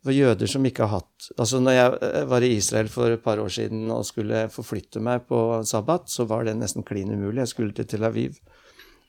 for 0.03 0.13
jøder 0.13 0.47
som 0.47 0.63
ikke 0.65 0.85
har 0.85 0.99
hatt 0.99 1.31
Altså 1.39 1.59
når 1.59 1.73
jeg 1.73 1.97
eh, 2.01 2.25
var 2.25 2.41
i 2.41 2.55
Israel 2.55 2.87
for 2.87 3.11
et 3.11 3.23
par 3.23 3.37
år 3.41 3.49
siden 3.49 3.89
og 3.91 4.05
skulle 4.05 4.47
forflytte 4.49 5.01
meg 5.01 5.25
på 5.27 5.63
sabbat, 5.65 6.07
så 6.07 6.27
var 6.27 6.45
det 6.45 6.55
nesten 6.57 6.85
klin 6.85 7.11
umulig. 7.11 7.41
Jeg 7.41 7.47
skulle 7.55 7.73
til 7.73 7.85
Tel 7.85 8.03
Aviv. 8.03 8.37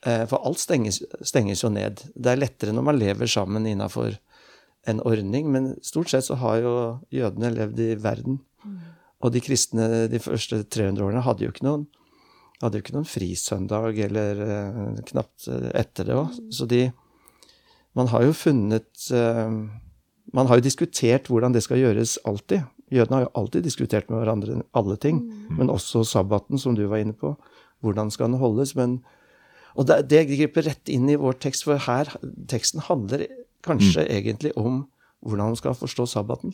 For 0.01 0.39
alt 0.47 0.59
stenges, 0.59 1.01
stenges 1.27 1.61
jo 1.61 1.69
ned. 1.69 1.99
Det 2.15 2.31
er 2.31 2.39
lettere 2.39 2.71
når 2.71 2.83
man 2.87 2.99
lever 2.99 3.27
sammen 3.27 3.65
innafor 3.67 4.15
en 4.87 5.01
ordning, 5.03 5.51
men 5.51 5.75
stort 5.83 6.09
sett 6.09 6.23
så 6.23 6.37
har 6.39 6.61
jo 6.63 6.73
jødene 7.11 7.51
levd 7.51 7.79
i 7.83 7.95
verden. 7.99 8.39
Og 9.19 9.33
de 9.35 9.41
kristne 9.43 10.07
de 10.11 10.19
første 10.23 10.61
300 10.63 11.03
årene 11.03 11.23
hadde 11.25 11.45
jo 11.45 11.53
ikke 11.53 11.67
noen 11.67 11.87
jo 12.67 12.81
ikke 12.81 12.95
noen 12.95 13.07
frisøndag 13.07 13.99
eller 14.03 14.41
eh, 14.43 14.95
knapt 15.11 15.47
eh, 15.47 15.69
etter 15.79 16.09
det 16.09 16.17
òg. 16.17 16.39
Så 16.51 16.67
de 16.67 16.89
man 17.97 18.09
har 18.11 18.25
jo 18.25 18.33
funnet 18.35 19.07
eh, 19.15 19.53
Man 20.29 20.47
har 20.47 20.59
jo 20.59 20.65
diskutert 20.67 21.29
hvordan 21.31 21.55
det 21.55 21.63
skal 21.65 21.79
gjøres 21.79 22.19
alltid. 22.27 22.67
Jødene 22.93 23.15
har 23.15 23.23
jo 23.23 23.31
alltid 23.39 23.63
diskutert 23.65 24.11
med 24.11 24.19
hverandre 24.21 24.59
alle 24.77 24.97
ting, 25.01 25.23
men 25.57 25.71
også 25.73 26.03
sabbaten, 26.05 26.59
som 26.61 26.75
du 26.77 26.83
var 26.85 27.01
inne 27.01 27.15
på. 27.17 27.31
Hvordan 27.81 28.11
skal 28.13 28.29
den 28.29 28.37
holdes? 28.37 28.75
Men, 28.77 28.99
og 29.73 29.87
det, 29.89 30.03
det 30.11 30.27
griper 30.29 30.67
rett 30.67 30.89
inn 30.89 31.09
i 31.09 31.17
vår 31.17 31.39
tekst, 31.41 31.65
for 31.65 31.81
her 31.81 32.13
teksten 32.49 32.85
handler 32.85 33.25
kanskje 33.65 34.05
egentlig 34.05 34.53
om 34.53 34.83
hvordan 35.25 35.49
man 35.49 35.57
skal 35.57 35.77
forstå 35.77 36.05
sabbaten. 36.13 36.53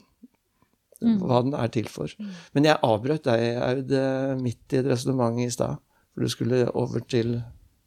Hva 1.02 1.42
den 1.44 1.54
er 1.54 1.68
til 1.68 1.88
for. 1.92 2.08
Men 2.56 2.64
jeg 2.64 2.80
avbrøt 2.82 3.24
deg, 3.28 3.58
Aud, 3.62 3.92
eh, 3.92 4.36
midt 4.40 4.74
i 4.74 4.78
et 4.80 4.86
resonnement 4.86 5.40
i 5.44 5.50
stad. 5.52 5.78
For 6.14 6.22
du 6.24 6.30
skulle 6.32 6.64
over 6.74 7.00
til 7.04 7.42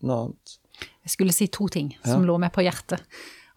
noe 0.05 0.19
annet. 0.27 0.59
Jeg 1.03 1.11
skulle 1.11 1.33
si 1.33 1.47
to 1.49 1.67
ting 1.73 1.95
som 2.05 2.23
lå 2.29 2.37
meg 2.39 2.53
på 2.53 2.63
hjertet. 2.63 3.01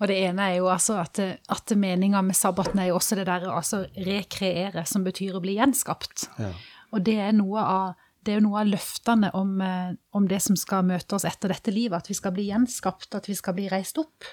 Og 0.01 0.08
det 0.10 0.15
ene 0.25 0.48
er 0.50 0.55
jo 0.58 0.70
altså 0.72 0.96
at, 0.98 1.20
at 1.22 1.74
meninga 1.77 2.24
med 2.25 2.34
sabbaten 2.34 2.79
er 2.79 2.88
jo 2.89 2.96
også 2.98 3.20
det 3.20 3.27
der 3.27 3.43
altså 3.51 3.84
rekreere, 4.08 4.81
som 4.89 5.03
betyr 5.05 5.36
å 5.38 5.41
bli 5.43 5.60
gjenskapt. 5.60 6.25
Ja. 6.41 6.50
Og 6.96 7.03
det 7.05 7.20
er 7.22 7.36
noe 7.38 7.62
av, 7.62 7.91
det 8.25 8.34
er 8.34 8.39
jo 8.39 8.48
noe 8.48 8.63
av 8.63 8.72
løftene 8.72 9.29
om, 9.38 9.53
eh, 9.62 9.91
om 10.17 10.25
det 10.27 10.41
som 10.41 10.58
skal 10.58 10.88
møte 10.88 11.13
oss 11.20 11.27
etter 11.29 11.53
dette 11.53 11.72
livet. 11.75 12.01
At 12.01 12.10
vi 12.10 12.17
skal 12.17 12.34
bli 12.34 12.48
gjenskapt, 12.50 13.13
at 13.20 13.29
vi 13.29 13.36
skal 13.38 13.53
bli 13.60 13.67
reist 13.70 14.00
opp. 14.01 14.25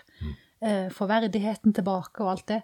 eh, 0.63 0.89
Få 0.95 1.07
verdigheten 1.11 1.75
tilbake 1.77 2.25
og 2.25 2.31
alt 2.33 2.47
det. 2.55 2.63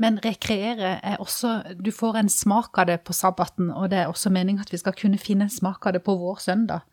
Men 0.00 0.18
rekreere 0.24 0.94
er 1.04 1.20
også 1.20 1.76
Du 1.78 1.92
får 1.94 2.16
en 2.22 2.30
smak 2.32 2.78
av 2.78 2.88
det 2.88 3.02
på 3.06 3.14
sabbaten, 3.16 3.70
og 3.70 3.90
det 3.92 4.02
er 4.02 4.10
også 4.10 4.32
meningen 4.32 4.62
at 4.62 4.72
vi 4.72 4.80
skal 4.80 4.96
kunne 4.98 5.20
finne 5.20 5.48
en 5.48 5.52
smak 5.52 5.86
av 5.86 5.96
det 5.96 6.04
på 6.06 6.16
vår 6.18 6.40
søndag. 6.42 6.88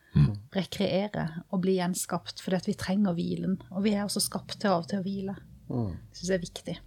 Rekreere 0.56 1.44
og 1.54 1.62
bli 1.64 1.78
gjenskapt, 1.78 2.42
fordi 2.42 2.58
at 2.58 2.68
vi 2.68 2.78
trenger 2.78 3.16
hvilen. 3.18 3.60
Og 3.72 3.86
vi 3.86 3.94
er 3.96 4.06
også 4.06 4.24
skapt 4.24 4.60
til 4.60 4.74
av 4.74 4.84
og 4.84 4.90
til 4.92 5.02
å 5.02 5.06
hvile. 5.06 5.36
Mm. 5.70 5.92
syns 6.18 6.30
jeg 6.30 6.38
er 6.40 6.42
viktig. 6.42 6.80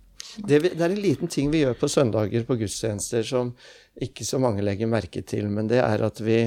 Det, 0.42 0.58
det 0.64 0.80
er 0.80 0.90
en 0.90 1.02
liten 1.02 1.30
ting 1.30 1.50
vi 1.52 1.60
gjør 1.62 1.76
på 1.78 1.90
søndager 1.90 2.44
på 2.46 2.56
gudstjenester 2.58 3.24
som 3.26 3.52
ikke 4.02 4.26
så 4.26 4.40
mange 4.42 4.64
legger 4.64 4.90
merke 4.90 5.22
til, 5.26 5.48
men 5.50 5.68
det 5.70 5.80
er 5.82 6.02
at 6.06 6.20
vi 6.22 6.44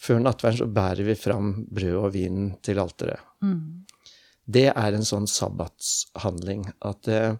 før 0.00 0.22
nattverden 0.24 0.62
så 0.62 0.68
bærer 0.72 1.04
vi 1.04 1.16
fram 1.18 1.52
brød 1.68 1.96
og 1.98 2.12
vin 2.14 2.50
til 2.64 2.80
alteret. 2.80 3.20
Det 4.50 4.66
er 4.70 4.96
en 4.96 5.06
sånn 5.06 5.28
sabbatshandling. 5.30 6.64
At, 6.80 7.08
eh, 7.08 7.36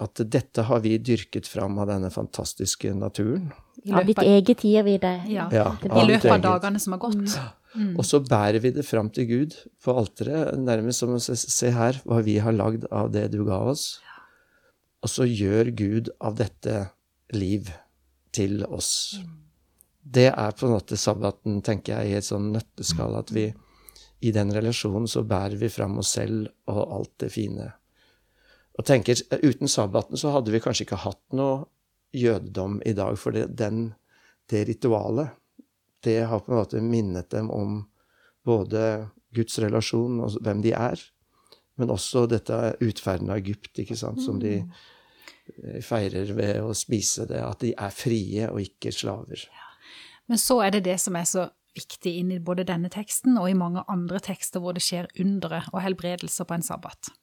at 0.00 0.22
dette 0.32 0.62
har 0.68 0.80
vi 0.80 0.96
dyrket 0.98 1.48
fram 1.48 1.76
av 1.82 1.90
denne 1.90 2.10
fantastiske 2.10 2.94
naturen. 2.96 3.50
I 3.84 3.92
Av 3.92 4.06
ditt 4.06 4.22
eget 4.22 4.62
gir 4.64 4.84
vi 4.86 4.96
det. 4.98 5.16
ja, 5.28 5.48
Ja, 5.52 5.76
I 5.82 6.06
løpet 6.06 6.30
av 6.30 6.40
dagene 6.40 6.80
som 6.80 6.94
har 6.94 7.02
gått. 7.02 7.36
Og 7.96 8.04
så 8.04 8.20
bærer 8.20 8.60
vi 8.60 8.70
det 8.70 8.84
fram 8.84 9.08
til 9.10 9.26
Gud 9.26 9.56
på 9.82 9.94
alteret, 9.96 10.58
nærmest 10.60 11.00
som 11.00 11.14
å 11.16 11.20
se, 11.20 11.36
se 11.36 11.70
her 11.72 12.00
hva 12.04 12.20
vi 12.22 12.38
har 12.38 12.52
lagd 12.52 12.84
av 12.92 13.10
det 13.12 13.30
du 13.32 13.42
ga 13.48 13.58
oss. 13.72 14.00
Og 15.02 15.08
så 15.10 15.24
gjør 15.26 15.72
Gud 15.76 16.10
av 16.20 16.36
dette 16.38 16.90
liv 17.32 17.72
til 18.32 18.62
oss. 18.68 19.18
Det 20.02 20.28
er 20.30 20.52
på 20.52 20.66
en 20.66 20.76
måte 20.76 20.96
sabbaten, 21.00 21.60
tenker 21.64 22.02
jeg, 22.02 22.10
i 22.12 22.16
et 22.20 22.26
sånn 22.28 22.52
nøtteskall, 22.52 23.16
at 23.18 23.32
vi 23.32 23.48
i 24.22 24.30
den 24.34 24.52
relasjonen 24.54 25.08
så 25.10 25.24
bærer 25.26 25.56
vi 25.58 25.68
fram 25.72 25.96
oss 25.98 26.12
selv 26.18 26.46
og 26.70 26.82
alt 26.98 27.12
det 27.24 27.32
fine. 27.34 27.72
Og 28.78 28.86
tenker, 28.88 29.20
uten 29.42 29.68
sabbaten 29.68 30.16
så 30.20 30.32
hadde 30.32 30.52
vi 30.54 30.60
kanskje 30.62 30.86
ikke 30.86 31.02
hatt 31.04 31.22
noe 31.36 31.66
jødedom 32.16 32.80
i 32.88 32.94
dag, 32.96 33.16
for 33.20 33.36
det, 33.36 33.50
den, 33.58 33.90
det 34.52 34.66
ritualet 34.68 35.32
det 36.02 36.24
har 36.26 36.40
på 36.42 36.52
en 36.52 36.58
måte 36.58 36.80
minnet 36.82 37.30
dem 37.30 37.50
om 37.54 37.82
både 38.42 39.08
Guds 39.34 39.58
relasjon 39.62 40.18
og 40.24 40.38
hvem 40.42 40.62
de 40.64 40.72
er, 40.74 40.98
men 41.78 41.92
også 41.94 42.26
dette 42.30 42.56
utferden 42.82 43.30
av 43.30 43.38
Egypt, 43.38 43.78
ikke 43.78 43.96
sant, 43.96 44.20
som 44.24 44.40
de 44.42 44.56
eh, 44.58 45.78
feirer 45.84 46.34
ved 46.36 46.58
å 46.62 46.74
spise 46.76 47.28
det, 47.30 47.40
at 47.40 47.62
de 47.62 47.72
er 47.72 47.94
frie 47.94 48.50
og 48.50 48.60
ikke 48.64 48.92
slaver. 48.92 49.46
Men 50.26 50.42
så 50.42 50.58
er 50.66 50.74
det 50.74 50.84
det 50.90 50.98
som 51.02 51.16
er 51.18 51.28
så 51.28 51.46
viktig 51.72 52.12
inn 52.20 52.34
i 52.34 52.42
både 52.42 52.66
denne 52.68 52.90
teksten 52.92 53.38
og 53.40 53.48
i 53.48 53.56
mange 53.56 53.84
andre 53.88 54.20
tekster 54.22 54.60
hvor 54.60 54.76
det 54.76 54.84
skjer 54.84 55.08
undere 55.22 55.62
og 55.72 55.80
helbredelser 55.86 56.48
på 56.48 56.58
en 56.58 56.66
sabbat. 56.66 57.14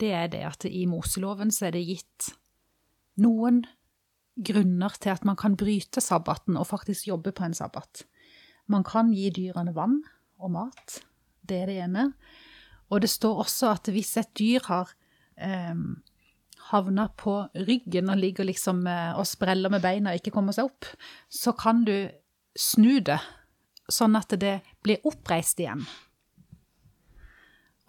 Det 0.00 0.12
er 0.16 0.30
det 0.32 0.44
at 0.48 0.64
i 0.68 0.86
Moseloven 0.88 1.52
så 1.52 1.68
er 1.68 1.76
det 1.76 1.86
gitt 1.88 2.30
noen 3.20 3.64
grunner 4.40 4.94
til 5.00 5.12
at 5.12 5.26
man 5.28 5.36
kan 5.36 5.56
bryte 5.60 6.00
sabbaten 6.00 6.56
og 6.56 6.70
faktisk 6.70 7.10
jobbe 7.10 7.34
på 7.36 7.44
en 7.44 7.56
sabbat. 7.56 8.04
Man 8.70 8.86
kan 8.86 9.10
gi 9.12 9.28
dyrene 9.34 9.74
vann 9.76 10.00
og 10.40 10.54
mat. 10.54 11.00
Det 11.42 11.62
er 11.62 11.68
det 11.68 11.80
ene. 11.84 12.06
Og 12.90 13.02
det 13.02 13.10
står 13.10 13.42
også 13.44 13.74
at 13.74 13.90
hvis 13.92 14.16
et 14.20 14.30
dyr 14.38 14.64
har 14.66 14.94
eh, 15.36 15.74
havna 16.70 17.08
på 17.18 17.36
ryggen 17.68 18.10
og 18.12 18.20
ligger 18.22 18.48
liksom 18.48 18.86
eh, 18.86 19.18
og 19.18 19.28
spreller 19.28 19.72
med 19.72 19.84
beina 19.84 20.14
og 20.14 20.20
ikke 20.20 20.34
kommer 20.34 20.56
seg 20.56 20.70
opp, 20.70 20.88
så 21.28 21.54
kan 21.58 21.84
du 21.86 22.08
snu 22.58 22.98
det 23.04 23.20
sånn 23.90 24.16
at 24.18 24.32
det 24.40 24.60
blir 24.84 25.02
oppreist 25.06 25.60
igjen. 25.60 25.82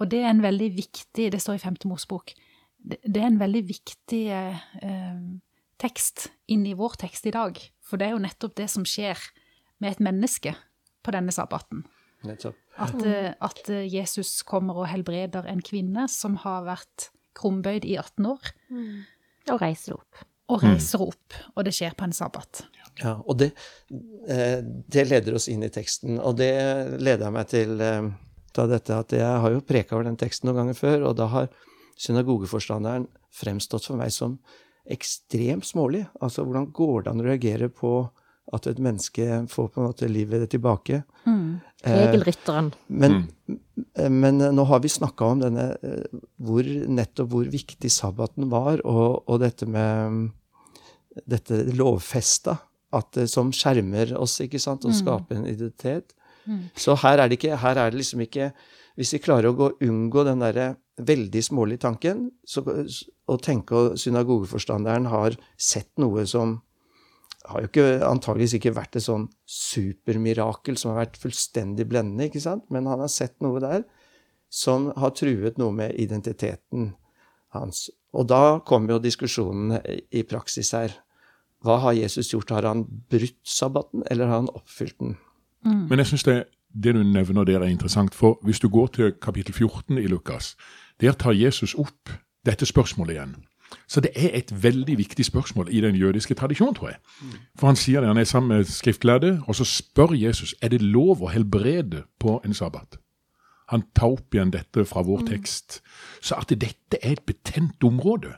Og 0.01 0.10
det 0.10 0.24
er 0.24 0.31
en 0.31 0.41
veldig 0.41 0.72
viktig 0.74 1.29
Det 1.34 1.39
står 1.41 1.60
i 1.60 1.62
Femte 1.62 1.89
Mosebok. 1.89 2.34
Det, 2.81 2.98
det 3.05 3.22
er 3.22 3.29
en 3.29 3.39
veldig 3.41 3.62
viktig 3.70 4.24
eh, 4.34 5.22
tekst 5.81 6.31
inn 6.50 6.65
i 6.65 6.75
vår 6.77 6.98
tekst 7.03 7.27
i 7.29 7.34
dag. 7.36 7.58
For 7.86 8.01
det 8.01 8.10
er 8.10 8.15
jo 8.15 8.24
nettopp 8.24 8.55
det 8.58 8.70
som 8.74 8.86
skjer 8.88 9.20
med 9.81 9.93
et 9.93 10.03
menneske 10.03 10.55
på 11.05 11.13
denne 11.13 11.34
sabbaten. 11.34 11.86
At, 12.77 12.98
eh, 13.05 13.31
at 13.41 13.70
eh, 13.70 13.86
Jesus 13.89 14.41
kommer 14.48 14.81
og 14.84 14.89
helbreder 14.91 15.48
en 15.50 15.62
kvinne 15.65 16.08
som 16.12 16.38
har 16.43 16.65
vært 16.67 17.10
krumbøyd 17.38 17.86
i 17.88 17.96
18 17.98 18.27
år, 18.29 18.51
Og 19.50 19.62
reiser 19.62 19.96
opp. 19.96 20.25
og 20.51 20.63
reiser 20.63 21.01
opp. 21.01 21.38
Og 21.55 21.65
det 21.65 21.74
skjer 21.74 21.96
på 21.98 22.05
en 22.05 22.13
sabbat. 22.13 22.65
Ja, 23.01 23.15
og 23.25 23.39
det, 23.39 23.51
eh, 24.27 24.60
det 24.62 25.08
leder 25.08 25.38
oss 25.39 25.48
inn 25.50 25.63
i 25.63 25.72
teksten, 25.74 26.20
og 26.20 26.38
det 26.38 26.51
leder 27.01 27.31
meg 27.34 27.48
til 27.50 27.79
eh, 28.51 28.55
da 28.58 28.67
dette 28.67 28.98
at 28.98 29.15
jeg 29.15 29.41
har 29.43 29.51
jo 29.51 29.63
preka 29.65 29.96
over 29.96 30.08
den 30.10 30.20
teksten 30.20 30.50
noen 30.50 30.62
ganger 30.63 30.77
før, 30.77 31.08
og 31.10 31.17
da 31.20 31.27
har 31.31 31.51
synagogeforstanderen 32.01 33.08
fremstått 33.31 33.88
for 33.88 34.00
meg 34.00 34.12
som 34.12 34.39
ekstremt 34.91 35.67
smålig. 35.67 36.05
Altså, 36.22 36.43
hvordan 36.43 36.72
går 36.74 37.03
det 37.05 37.12
an 37.12 37.22
å 37.22 37.27
reagere 37.27 37.70
på 37.70 38.10
at 38.51 38.67
et 38.67 38.79
menneske 38.81 39.25
får 39.48 39.67
på 39.72 39.79
en 39.79 39.88
måte 39.91 40.10
livet 40.10 40.50
tilbake? 40.51 41.03
Mm. 41.25 41.62
Regelrytteren. 41.86 42.72
men, 42.88 43.27
mm. 43.48 43.60
men 44.13 44.38
nå 44.53 44.65
har 44.70 44.81
vi 44.84 44.89
snakka 44.91 45.25
om 45.25 45.39
denne 45.41 45.67
eh, 45.81 46.20
hvor, 46.41 46.65
nettopp 46.65 47.31
hvor 47.31 47.48
viktig 47.50 47.89
sabbaten 47.93 48.50
var, 48.51 48.84
og, 48.86 49.24
og 49.29 49.39
dette 49.41 49.65
med 49.70 50.17
mm, 50.17 50.25
dette 51.25 51.63
lovfesta, 51.77 52.58
at, 52.91 53.13
det- 53.15 53.29
som 53.31 53.53
skjermer 53.55 54.15
oss, 54.20 54.39
ikke 54.43 54.60
sant, 54.60 54.86
og 54.86 54.96
skaper 54.96 55.39
en 55.39 55.48
identitet. 55.48 56.13
Så 56.75 56.95
her 57.03 57.21
er, 57.21 57.31
ikke, 57.31 57.57
her 57.62 57.77
er 57.77 57.91
det 57.91 58.00
liksom 58.01 58.24
ikke 58.25 58.51
Hvis 59.00 59.13
vi 59.15 59.21
klarer 59.24 59.51
å 59.51 59.55
gå, 59.55 59.67
unngå 59.88 60.24
den 60.27 60.41
derre 60.43 60.75
veldig 61.01 61.41
smålige 61.45 61.86
tanken, 61.86 62.25
så, 62.45 62.62
og 62.62 63.38
tenke 63.41 63.77
at 63.77 64.01
synagogeforstanderen 64.01 65.07
har 65.10 65.38
sett 65.55 65.89
noe 66.01 66.25
som 66.29 66.57
har 67.48 67.63
jo 67.63 67.69
ikke, 67.71 67.86
antageligvis 68.05 68.57
ikke 68.60 68.74
vært 68.75 69.00
et 69.00 69.05
sånn 69.07 69.29
supermirakel 69.50 70.77
som 70.77 70.91
har 70.91 71.05
vært 71.05 71.17
fullstendig 71.24 71.88
blendende, 71.89 72.27
ikke 72.29 72.43
sant? 72.43 72.67
Men 72.69 72.89
han 72.91 73.01
har 73.01 73.10
sett 73.10 73.38
noe 73.41 73.63
der 73.63 73.88
som 74.51 74.89
har 75.00 75.15
truet 75.15 75.57
noe 75.57 75.74
med 75.74 75.95
identiteten 76.00 76.91
hans. 77.55 77.88
Og 78.12 78.27
da 78.27 78.60
kommer 78.67 78.95
jo 78.95 79.03
diskusjonen 79.03 79.79
i 80.12 80.24
praksis 80.27 80.74
her. 80.75 80.93
Hva 81.63 81.79
har 81.86 81.95
Jesus 81.98 82.33
gjort? 82.33 82.51
Har 82.51 82.67
han 82.67 82.83
brutt 82.86 83.39
sabbaten, 83.48 84.03
eller 84.12 84.27
har 84.27 84.43
han 84.43 84.53
oppfylt 84.53 84.98
den? 85.00 85.15
Men 85.65 85.99
jeg 85.99 86.07
syns 86.07 86.23
det, 86.23 86.43
det 86.83 86.95
du 86.95 87.03
nevner 87.03 87.43
der 87.43 87.61
er 87.61 87.69
interessant, 87.69 88.15
for 88.15 88.39
hvis 88.43 88.59
du 88.59 88.69
går 88.69 88.87
til 88.87 89.13
kapittel 89.21 89.53
14 89.53 89.97
i 89.97 90.07
Lukas, 90.07 90.55
der 91.01 91.11
tar 91.11 91.31
Jesus 91.31 91.73
opp 91.73 92.09
dette 92.45 92.65
spørsmålet 92.65 93.13
igjen. 93.13 93.35
Så 93.87 94.01
det 94.01 94.11
er 94.15 94.29
et 94.33 94.63
veldig 94.63 94.97
viktig 94.97 95.25
spørsmål 95.25 95.67
i 95.71 95.81
den 95.81 95.95
jødiske 95.95 96.33
tradisjonen, 96.35 96.75
tror 96.75 96.89
jeg. 96.89 96.97
For 97.59 97.67
han 97.67 97.75
sier 97.75 98.01
det, 98.01 98.07
han 98.07 98.17
er 98.17 98.23
sammen 98.23 98.57
med 98.57 98.65
skriftlærde, 98.65 99.41
og 99.47 99.55
så 99.55 99.63
spør 99.63 100.13
Jesus 100.15 100.55
er 100.61 100.67
det 100.73 100.81
lov 100.81 101.23
å 101.23 101.31
helbrede 101.31 102.03
på 102.19 102.41
en 102.45 102.53
sabbat. 102.53 102.99
Han 103.71 103.85
tar 103.95 104.11
opp 104.17 104.35
igjen 104.35 104.51
dette 104.51 104.83
fra 104.85 105.03
vår 105.07 105.23
tekst. 105.29 105.79
Så 106.21 106.35
at 106.35 106.51
dette 106.51 106.99
er 106.99 107.15
et 107.15 107.23
betent 107.25 107.83
område, 107.87 108.33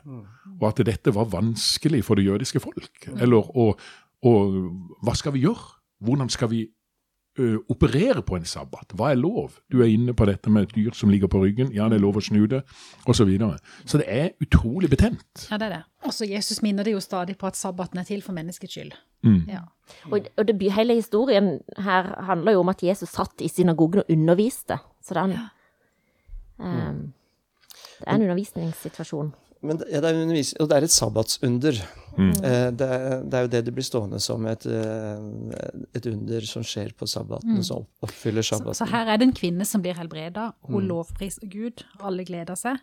og 0.60 0.68
at 0.68 0.86
dette 0.86 1.14
var 1.14 1.32
vanskelig 1.32 2.04
for 2.04 2.14
det 2.14 2.26
jødiske 2.28 2.62
folk. 2.62 3.08
Eller 3.18 3.50
og, 3.56 3.80
og 4.22 4.54
hva 5.02 5.14
skal 5.18 5.34
vi 5.34 5.42
gjøre? 5.48 5.74
Hvordan 6.04 6.30
skal 6.30 6.50
vi 6.50 6.68
ø, 7.38 7.56
operere 7.70 8.22
på 8.22 8.36
en 8.38 8.44
sabbat? 8.48 8.94
Hva 8.94 9.10
er 9.12 9.20
lov? 9.20 9.58
Du 9.72 9.80
er 9.82 9.90
inne 9.92 10.14
på 10.16 10.26
dette 10.28 10.50
med 10.50 10.68
et 10.68 10.74
dyr 10.76 10.94
som 10.96 11.10
ligger 11.10 11.30
på 11.30 11.40
ryggen. 11.42 11.72
Ja, 11.74 11.88
det 11.88 11.98
er 11.98 12.04
lov 12.04 12.20
å 12.20 12.24
snu 12.24 12.44
det, 12.50 12.62
osv. 13.04 13.16
Så, 13.18 13.26
videre. 13.28 13.58
så 13.84 14.00
det 14.00 14.06
er 14.10 14.30
utrolig 14.44 14.90
betent. 14.92 15.48
Ja, 15.50 15.58
det 15.58 15.68
er 15.68 15.76
det. 15.78 15.82
Også 16.04 16.28
Jesus 16.28 16.62
minner 16.62 16.84
det 16.84 16.94
jo 16.94 17.02
stadig 17.02 17.38
på 17.40 17.48
at 17.48 17.58
sabbaten 17.58 17.98
er 17.98 18.08
til 18.08 18.22
for 18.22 18.36
menneskets 18.36 18.76
skyld. 18.76 18.94
Ja. 19.48 19.62
Og, 20.12 20.26
og 20.36 20.48
det, 20.48 20.72
hele 20.72 20.94
historien 20.94 21.60
her 21.80 22.10
handler 22.28 22.52
jo 22.52 22.64
om 22.64 22.72
at 22.72 22.82
Jesus 22.84 23.08
satt 23.08 23.40
i 23.40 23.48
synagogen 23.48 24.02
og 24.04 24.10
underviste. 24.12 24.78
Så 25.04 25.14
det 25.16 25.22
er 25.22 25.24
en, 25.24 25.38
ja. 25.38 26.90
um, 26.90 27.00
Det 28.00 28.06
er 28.06 28.14
en 28.14 28.26
undervisningssituasjon. 28.28 29.32
Men 29.64 29.80
det, 29.80 29.88
ja, 29.90 30.00
det 30.04 30.10
er 30.10 30.22
undervis 30.22 30.52
og 30.60 30.68
det 30.68 30.76
er 30.76 30.86
et 30.86 30.92
sabbatsunder. 30.92 31.80
Mm. 32.16 32.30
Eh, 32.44 32.70
det, 32.70 32.86
er, 32.86 33.22
det 33.24 33.34
er 33.34 33.42
jo 33.42 33.48
det 33.50 33.60
det 33.66 33.74
blir 33.74 33.82
stående 33.86 34.20
som 34.22 34.44
et, 34.46 34.66
eh, 34.66 35.86
et 35.98 36.06
under 36.06 36.40
som 36.46 36.62
skjer 36.62 36.92
på 36.94 37.06
sabbaten, 37.10 37.62
som 37.66 37.86
oppfyller 38.06 38.42
sabbaten. 38.46 38.74
så 38.78 38.86
her 38.86 39.06
er 39.10 39.16
det 39.18 39.26
en 39.28 39.32
kvinne 39.34 39.64
som 39.66 39.82
blir 39.82 39.94
helbreda. 39.98 40.52
Hun 40.68 40.82
Mm. 40.84 40.88
lovpriser 40.88 41.48
Gud, 41.50 41.84
alle 42.00 42.24
gleder 42.24 42.54
seg. 42.56 42.78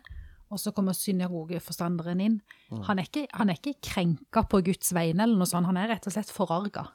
Og 0.50 0.58
så 0.60 0.70
kommer 0.76 0.92
synagogeforstanderen 0.92 2.20
inn. 2.20 2.40
Mm. 2.70 2.82
Han 2.84 2.98
er 2.98 3.02
ikke, 3.08 3.26
han 3.32 3.48
er 3.48 3.54
ikke 3.56 3.74
krenka 3.82 4.42
på 4.48 4.60
Guds 4.64 4.92
vegne, 4.92 5.22
eller 5.22 5.36
noe 5.40 5.46
sånt. 5.48 5.64
han 5.66 5.76
er 5.76 5.88
rett 5.88 6.06
og 6.06 6.12
slett 6.12 6.28
forarga. 6.30 6.86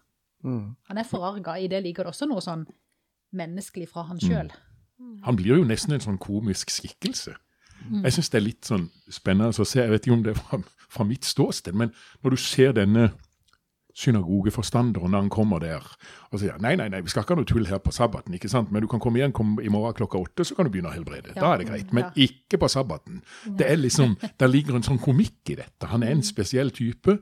Mm. 0.46 0.76
Han 0.90 0.98
er 0.98 1.04
forarga. 1.04 1.58
I 1.58 1.68
det 1.68 1.82
ligger 1.84 2.04
det 2.06 2.14
også 2.14 2.28
noe 2.30 2.42
sånn 2.42 2.68
menneskelig 3.34 3.90
fra 3.90 4.04
Mm. 4.04 4.08
han 4.08 4.20
sjøl. 4.20 4.52
Han 5.24 5.36
blir 5.36 5.58
jo 5.58 5.64
nesten 5.66 5.94
en 5.94 6.00
sånn 6.00 6.18
komisk 6.20 6.70
skikkelse. 6.70 7.36
Mm. 7.90 8.04
Jeg 8.04 8.12
syns 8.14 8.30
det 8.30 8.38
er 8.38 8.46
litt 8.46 8.62
sånn 8.66 8.90
spennende 9.10 9.50
å 9.54 9.66
se. 9.66 9.80
Jeg 9.80 9.90
vet 9.90 10.06
ikke 10.06 10.14
om 10.14 10.24
det 10.24 10.36
er 10.36 10.40
fra, 10.40 10.58
fra 10.90 11.04
mitt 11.08 11.26
ståsted, 11.26 11.74
men 11.76 11.92
når 12.24 12.36
du 12.36 12.38
ser 12.42 12.72
denne 12.78 13.12
synagogeforstanderen 13.98 15.10
når 15.12 15.24
han 15.24 15.30
kommer 15.34 15.62
der 15.64 15.86
og 16.30 16.42
sier 16.42 16.60
nei, 16.62 16.76
nei, 16.78 16.86
nei, 16.94 17.00
vi 17.02 17.10
skal 17.10 17.24
ikke 17.24 17.34
ha 17.34 17.40
noe 17.40 17.50
tull 17.50 17.66
her 17.70 17.80
på 17.82 17.94
sabbaten, 17.96 18.36
ikke 18.38 18.52
sant? 18.52 18.70
men 18.74 18.84
du 18.86 18.90
kan 18.92 19.02
komme 19.02 19.18
igjen 19.22 19.34
kom 19.36 19.56
i 19.64 19.72
morgen 19.74 19.96
klokka 19.98 20.20
åtte, 20.22 20.46
så 20.46 20.58
kan 20.58 20.68
du 20.68 20.74
begynne 20.74 20.92
å 20.92 20.96
helbrede. 20.96 21.34
Da 21.38 21.54
er 21.56 21.64
det 21.64 21.70
greit. 21.72 21.94
Men 21.96 22.06
Ja. 22.06 22.12
ikke 22.28 22.60
på 22.62 22.70
sabbaten. 22.70 23.24
Det 23.58 23.66
er 23.72 23.76
liksom, 23.78 24.18
Der 24.38 24.48
ligger 24.48 24.76
en 24.76 24.84
sånn 24.86 25.02
komikk 25.02 25.50
i 25.50 25.56
dette. 25.56 25.88
Han 25.88 26.04
er 26.04 26.12
en 26.12 26.22
spesiell 26.24 26.70
type, 26.72 27.18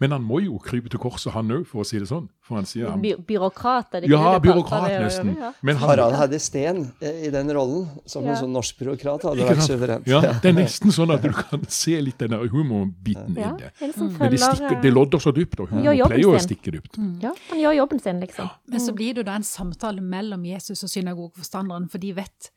men 0.00 0.10
han 0.12 0.22
må 0.22 0.42
jo 0.44 0.58
krype 0.60 0.90
til 0.92 1.00
korset, 1.00 1.32
han 1.32 1.48
òg, 1.50 1.62
for 1.66 1.80
å 1.80 1.86
si 1.88 1.98
det 1.98 2.06
sånn. 2.10 2.28
For 2.44 2.56
han 2.58 2.66
sier 2.68 2.90
han, 2.90 3.00
By 3.00 3.14
byråkrat, 3.16 3.94
er 3.96 4.00
det 4.04 4.10
ikke 4.10 4.18
Ja, 4.18 4.32
det 4.34 4.42
byråkrat 4.44 4.88
det? 4.88 4.98
nesten. 5.00 5.30
Ja. 5.40 5.52
Men 5.62 5.76
han, 5.80 5.88
Harald 5.88 6.14
Heide 6.18 6.38
Steen 6.40 6.92
eh, 7.00 7.26
i 7.26 7.30
den 7.30 7.48
rollen, 7.56 7.88
som 8.06 8.24
Ja. 8.24 8.30
en 8.34 8.36
sånn 8.44 8.52
norsk 8.52 8.76
byråkrat, 8.78 9.22
hadde 9.24 9.40
Ikke 9.40 9.48
vært 9.54 9.62
sant? 9.62 9.70
suverent. 9.72 10.06
Ja, 10.06 10.20
det 10.20 10.44
er 10.44 10.52
nesten 10.52 10.92
sånn 10.92 11.14
at 11.14 11.22
du 11.22 11.30
kan 11.32 11.64
se 11.68 11.96
litt 12.00 12.18
den 12.18 12.30
der 12.30 12.46
humorbiten 12.52 13.36
Ja, 13.36 13.54
i 13.54 13.58
det. 13.64 13.72
en 13.80 13.92
som 13.92 14.12
Men 14.18 14.30
det, 14.30 14.40
stikker, 14.40 14.82
det 14.82 14.92
lodder 14.92 15.18
så 15.18 15.32
dypt, 15.32 15.60
og 15.60 15.68
humor 15.70 15.82
pleier 16.06 16.20
jo 16.22 16.32
å 16.36 16.38
stikke 16.44 16.72
dypt. 16.76 16.98
Ja, 17.22 17.32
han 17.50 17.58
gjør 17.58 17.76
jobben 17.80 18.00
sin, 18.02 18.20
liksom. 18.20 18.50
Men 18.68 18.80
så 18.80 18.92
blir 18.94 19.14
det 19.14 19.24
jo 19.24 19.30
da 19.30 19.36
en 19.36 19.42
samtale 19.42 20.00
mellom 20.00 20.44
Jesus 20.44 20.82
og 20.84 20.90
synagogeforstanderen, 20.90 21.88
for 21.90 21.98
de 21.98 22.12
vet 22.12 22.50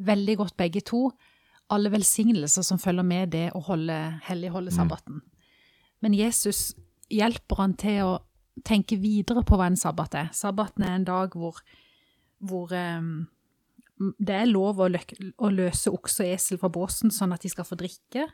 veldig 0.00 0.36
godt 0.38 0.56
begge 0.56 0.80
to 0.82 1.10
alle 1.70 1.90
velsignelser 1.90 2.62
som 2.62 2.78
følger 2.78 3.04
med 3.04 3.30
det 3.30 3.50
å 3.52 3.60
holde, 3.62 4.20
helligholde 4.22 4.70
sabbaten. 4.70 5.20
Men 6.00 6.12
Jesus 6.14 6.74
hjelper 7.12 7.60
han 7.62 7.74
til 7.78 8.02
å 8.04 8.14
tenke 8.66 8.96
videre 9.00 9.42
på 9.46 9.58
hva 9.58 9.68
en 9.70 9.78
sabbat 9.78 10.14
er. 10.16 10.30
Sabbaten 10.36 10.86
er 10.86 10.94
en 10.96 11.08
dag 11.08 11.34
hvor, 11.36 11.58
hvor 12.38 12.72
um, 12.72 13.26
det 14.18 14.38
er 14.42 14.48
lov 14.48 14.80
å, 14.80 14.88
løk, 14.92 15.12
å 15.36 15.50
løse 15.52 15.92
okse 15.92 16.24
og 16.24 16.32
esel 16.36 16.60
fra 16.60 16.70
båsen 16.72 17.12
sånn 17.12 17.34
at 17.36 17.44
de 17.44 17.52
skal 17.52 17.68
få 17.68 17.78
drikke. 17.80 18.26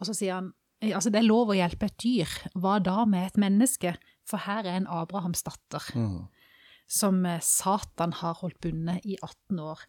Og 0.00 0.08
så 0.08 0.16
sier 0.16 0.38
han 0.38 0.52
altså 0.80 1.12
det 1.12 1.20
er 1.20 1.28
lov 1.28 1.52
å 1.52 1.58
hjelpe 1.58 1.90
et 1.90 1.98
dyr. 2.00 2.34
Hva 2.56 2.78
da 2.80 3.04
med 3.08 3.26
et 3.28 3.40
menneske? 3.40 3.94
For 4.28 4.40
her 4.46 4.64
er 4.64 4.78
en 4.78 4.90
Abrahams 4.90 5.42
datter 5.44 5.84
Mm. 5.94 6.28
som 6.88 7.24
eh, 7.26 7.40
Satan 7.40 8.12
har 8.12 8.38
holdt 8.40 8.60
bundet 8.60 9.04
i 9.04 9.16
18 9.22 9.60
år. 9.60 9.82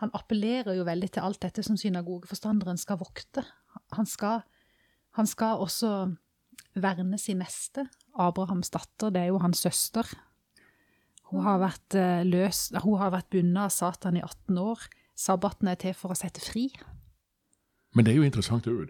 Han 0.00 0.10
appellerer 0.14 0.76
jo 0.78 0.86
veldig 0.86 1.10
til 1.12 1.22
alt 1.26 1.42
dette 1.42 1.62
som 1.62 1.76
synagogeforstanderen 1.76 2.78
skal 2.78 2.98
vokte. 2.98 3.44
Han 3.96 4.06
skal, 4.06 4.42
han 5.18 5.26
skal 5.26 5.58
også 5.58 6.14
verne 6.76 7.18
sin 7.18 7.38
neste. 7.38 7.86
Abrahams 8.18 8.70
datter, 8.70 9.10
det 9.10 9.22
er 9.22 9.26
jo 9.32 9.38
hans 9.38 9.58
søster. 9.64 10.06
Hun 11.30 11.42
har 11.44 11.58
vært, 11.60 11.94
eh, 11.94 12.24
løs, 12.24 12.70
hun 12.82 12.98
har 12.98 13.10
vært 13.12 13.30
bundet 13.30 13.56
av 13.66 13.70
Satan 13.70 14.16
i 14.16 14.20
18 14.24 14.58
år. 14.58 14.78
Sabbaten 15.16 15.68
er 15.68 15.74
til 15.76 15.94
for 15.94 16.10
å 16.10 16.16
sette 16.16 16.40
fri. 16.40 16.70
Men 17.94 18.04
det 18.04 18.12
er 18.12 18.16
jo 18.16 18.22
interessant 18.28 18.66
Aud. 18.66 18.88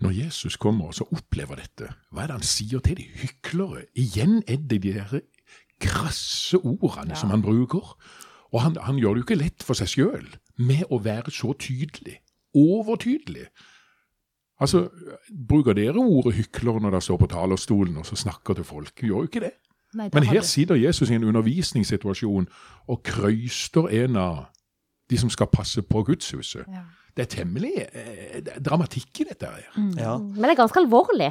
Når 0.00 0.12
Jesus 0.14 0.56
kommer 0.56 0.86
og 0.86 0.94
så 0.94 1.04
opplever 1.12 1.56
dette, 1.56 1.88
hva 2.12 2.22
er 2.22 2.26
det 2.28 2.36
han 2.36 2.46
sier 2.46 2.80
til 2.80 2.96
de 2.96 3.06
hyklere? 3.18 3.86
Igjen 3.96 4.42
er 4.46 4.56
det 4.56 4.80
de 4.82 4.92
der 4.94 5.20
krasse 5.80 6.58
ordene 6.58 7.10
Ja. 7.10 7.14
som 7.14 7.30
han 7.30 7.42
bruker. 7.42 7.96
Og 8.52 8.60
han, 8.62 8.76
han 8.76 8.96
gjør 8.96 9.14
det 9.14 9.20
jo 9.22 9.26
ikke 9.34 9.42
lett 9.42 9.62
for 9.62 9.74
seg 9.74 9.88
sjøl 9.88 10.28
med 10.56 10.84
å 10.90 11.00
være 11.02 11.30
så 11.30 11.52
tydelig. 11.58 12.18
Overtydelig. 12.54 13.48
Altså, 14.60 14.88
Bruker 15.48 15.76
dere 15.78 16.00
ordet 16.02 16.34
hykler 16.34 16.80
når 16.82 16.90
dere 16.96 17.04
står 17.04 17.18
på 17.22 17.28
talerstolen 17.30 17.96
og 18.00 18.06
så 18.08 18.16
snakker 18.18 18.58
til 18.58 18.64
folk? 18.66 18.94
Gjør 18.98 19.22
jo 19.22 19.28
ikke 19.30 19.44
det. 19.46 19.52
Nei, 19.96 20.08
det 20.10 20.14
Men 20.18 20.26
her 20.28 20.42
sitter 20.44 20.76
Jesus 20.76 21.08
i 21.10 21.14
en 21.16 21.24
undervisningssituasjon 21.30 22.48
og 22.92 23.02
krøyster 23.06 23.88
en 24.02 24.16
av 24.20 24.46
de 25.08 25.16
som 25.16 25.30
skal 25.32 25.48
passe 25.48 25.80
på 25.82 26.02
gudshuset. 26.04 26.66
Ja. 26.68 26.82
Det 27.16 27.24
er 27.24 27.30
temmelig 27.38 27.70
eh, 27.86 28.40
det 28.44 28.52
er 28.58 28.60
dramatikk 28.62 29.22
i 29.24 29.28
dette 29.30 29.48
her. 29.48 29.64
Ja. 29.96 30.18
Men 30.18 30.42
det 30.44 30.50
er 30.52 30.60
ganske 30.60 30.82
alvorlig. 30.82 31.30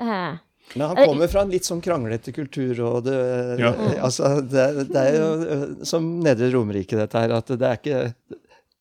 Eh, 0.00 0.38
Men 0.74 0.86
han 0.88 0.98
Eh, 0.98 1.06
kommer 1.10 1.28
fra 1.32 1.42
en 1.44 1.52
litt 1.52 1.64
sånn 1.68 1.80
kranglete 1.84 2.32
kultur, 2.36 2.80
og 2.84 3.04
det, 3.04 3.18
Ja. 3.60 3.74
altså, 4.04 4.40
det, 4.40 4.88
det 4.90 4.96
er 5.04 5.14
jo 5.18 5.28
eh, 5.44 5.84
som 5.84 6.08
Nedre 6.24 6.50
Romerike, 6.54 6.96
dette 6.96 7.18
her, 7.22 7.32
at 7.42 7.46
det 7.48 7.62
er 7.62 7.76
ikke 7.78 8.38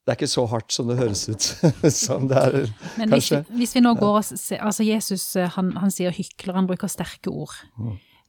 det 0.08 0.13
er 0.13 0.20
ikke 0.22 0.32
så 0.32 0.46
hardt 0.48 0.72
som 0.72 0.88
det 0.88 0.96
høres 1.02 1.26
ut 1.28 1.46
som 1.91 2.30
det 2.32 2.38
er, 2.39 2.54
Men 2.96 3.12
hvis, 3.12 3.28
kanskje. 3.28 3.58
hvis 3.60 3.74
vi 3.76 3.82
nå 3.84 3.91
går 4.00 4.13
og 4.22 4.24
ser, 4.24 4.62
altså 4.63 4.86
Jesus 4.88 5.26
eh, 5.36 5.50
han, 5.58 5.74
han 5.76 5.91
sier 5.91 6.15
hykler, 6.15 6.56
han 6.56 6.70
bruker 6.70 6.88
sterke 6.88 7.28
ord. 7.28 7.52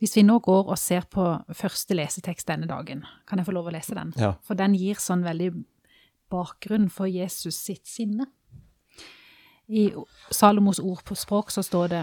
Hvis 0.03 0.17
vi 0.19 0.25
nå 0.27 0.41
går 0.43 0.73
og 0.73 0.79
ser 0.79 1.07
på 1.07 1.23
første 1.55 1.95
lesetekst 1.95 2.51
denne 2.51 2.67
dagen, 2.67 3.05
kan 3.31 3.39
jeg 3.39 3.47
få 3.47 3.55
lov 3.55 3.71
å 3.71 3.75
lese 3.77 3.95
den? 3.95 4.11
Ja. 4.19 4.33
For 4.43 4.59
den 4.59 4.75
gir 4.75 4.99
sånn 4.99 5.23
veldig 5.23 5.53
bakgrunn 6.35 6.89
for 6.91 7.07
Jesus 7.07 7.61
sitt 7.63 7.87
sinne. 7.87 8.27
I 9.71 9.93
Salomos 10.35 10.81
ord 10.83 11.05
på 11.07 11.15
språk 11.19 11.55
så 11.55 11.63
står 11.63 11.93
det 11.93 12.03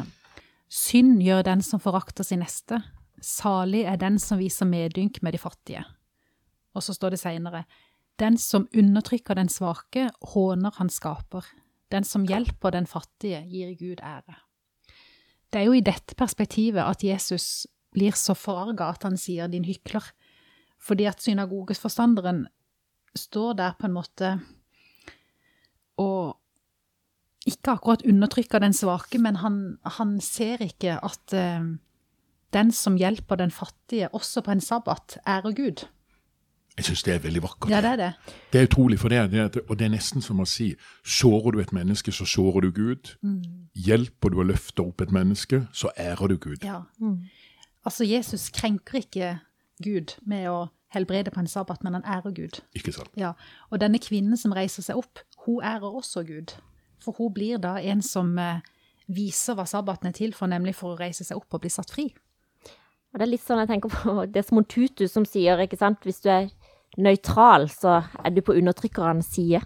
Synd 0.72 1.20
gjør 1.24 1.44
den 1.46 1.62
som 1.68 1.84
forakter 1.84 2.24
sin 2.24 2.40
neste. 2.44 2.80
Salig 3.20 3.84
er 3.88 4.00
den 4.00 4.22
som 4.24 4.40
viser 4.40 4.68
medynk 4.68 5.20
med 5.20 5.36
de 5.36 5.44
fattige. 5.44 5.84
Og 6.76 6.84
så 6.84 6.96
står 6.96 7.16
det 7.16 7.22
seinere 7.22 7.66
Den 8.20 8.38
som 8.38 8.68
undertrykker 8.72 9.36
den 9.36 9.50
svake, 9.52 10.10
håner 10.34 10.72
han 10.78 10.90
skaper. 10.90 11.46
Den 11.92 12.04
som 12.04 12.26
hjelper 12.26 12.72
den 12.72 12.88
fattige, 12.88 13.44
gir 13.50 13.74
Gud 13.76 14.02
ære. 14.04 14.38
Det 15.52 15.62
er 15.62 15.68
jo 15.70 15.76
i 15.78 15.84
dette 15.86 16.16
perspektivet 16.16 16.84
at 16.84 17.04
Jesus 17.04 17.68
blir 17.96 18.16
så 18.18 18.36
forarga 18.36 18.90
at 18.92 19.04
han 19.04 19.18
sier 19.18 19.48
'din 19.48 19.66
hykler', 19.66 20.12
fordi 20.80 21.06
at 21.06 21.22
synagogesforstanderen 21.22 22.48
står 23.16 23.54
der 23.54 23.72
på 23.80 23.88
en 23.88 23.94
måte 23.94 24.40
og 25.98 26.38
ikke 27.46 27.72
akkurat 27.72 28.04
undertrykker 28.06 28.60
den 28.60 28.74
svake, 28.74 29.20
men 29.22 29.36
han, 29.36 29.78
han 29.86 30.20
ser 30.22 30.62
ikke 30.66 30.98
at 31.06 31.34
eh, 31.34 31.62
den 32.54 32.72
som 32.72 32.98
hjelper 32.98 33.36
den 33.36 33.52
fattige, 33.52 34.10
også 34.10 34.42
på 34.42 34.52
en 34.52 34.62
sabbat, 34.62 35.20
ærer 35.28 35.56
Gud. 35.56 35.86
Jeg 36.76 36.90
syns 36.90 37.04
det 37.08 37.14
er 37.14 37.20
veldig 37.24 37.42
vakkert. 37.46 37.72
Ja, 37.72 37.80
det 37.82 37.92
er 37.94 38.00
det. 38.02 38.36
Det 38.52 38.60
er 38.60 38.68
utrolig, 38.68 39.00
for 39.00 39.10
det 39.10 39.18
er, 39.18 39.28
det 39.32 39.40
er, 39.40 39.62
og 39.70 39.80
det 39.80 39.86
er 39.86 39.94
nesten 39.94 40.22
som 40.22 40.42
å 40.44 40.48
si 40.50 40.74
sårer 41.08 41.56
du 41.56 41.62
et 41.64 41.72
menneske, 41.76 42.12
så 42.12 42.28
sårer 42.28 42.68
du 42.68 42.72
Gud. 42.76 43.14
Hjelper 43.88 44.34
du 44.34 44.42
å 44.44 44.48
løfte 44.48 44.84
opp 44.84 45.02
et 45.06 45.14
menneske, 45.16 45.62
så 45.72 45.92
ærer 45.96 46.34
du 46.34 46.38
Gud. 46.38 46.66
Ja. 46.68 46.82
Altså, 47.86 48.04
Jesus 48.04 48.50
krenker 48.52 49.00
ikke 49.00 49.38
Gud 49.84 50.18
med 50.28 50.50
å 50.52 50.66
helbrede 50.96 51.32
på 51.32 51.40
en 51.40 51.48
sabbat, 51.48 51.84
men 51.84 51.96
han 51.96 52.06
ærer 52.08 52.36
Gud. 52.36 52.60
Ikke 52.76 52.92
sant? 52.96 53.12
Ja. 53.20 53.34
Og 53.70 53.80
denne 53.80 54.00
kvinnen 54.00 54.40
som 54.40 54.56
reiser 54.56 54.84
seg 54.84 55.00
opp, 55.00 55.24
hun 55.46 55.64
ærer 55.64 55.96
også 55.96 56.24
Gud. 56.28 56.58
For 57.04 57.16
hun 57.18 57.34
blir 57.36 57.60
da 57.62 57.76
en 57.80 58.02
som 58.04 58.36
eh, 58.42 58.64
viser 59.08 59.56
hva 59.56 59.68
sabbaten 59.70 60.10
er 60.10 60.16
til 60.18 60.34
for, 60.36 60.50
nemlig 60.52 60.76
for 60.76 60.94
å 60.96 61.00
reise 61.00 61.24
seg 61.28 61.40
opp 61.40 61.56
og 61.56 61.66
bli 61.66 61.72
satt 61.72 61.92
fri. 61.94 62.10
og 63.14 63.20
det 63.20 63.28
er 63.28 63.32
litt 63.32 63.44
sånn 63.46 63.62
jeg 63.64 63.70
tenker 63.70 63.92
på 63.94 64.16
det 64.28 64.42
er 64.42 64.48
som 64.48 64.64
Tutu 64.64 65.08
som 65.08 65.28
sier, 65.28 65.60
ikke 65.64 65.80
sant, 65.80 66.04
hvis 66.04 66.24
du 66.24 66.30
er 66.32 66.50
nøytral, 67.02 67.68
så 67.72 67.98
er 68.24 68.32
du 68.36 68.42
på 68.46 68.56
undertrykkerens 68.56 69.30
side. 69.36 69.62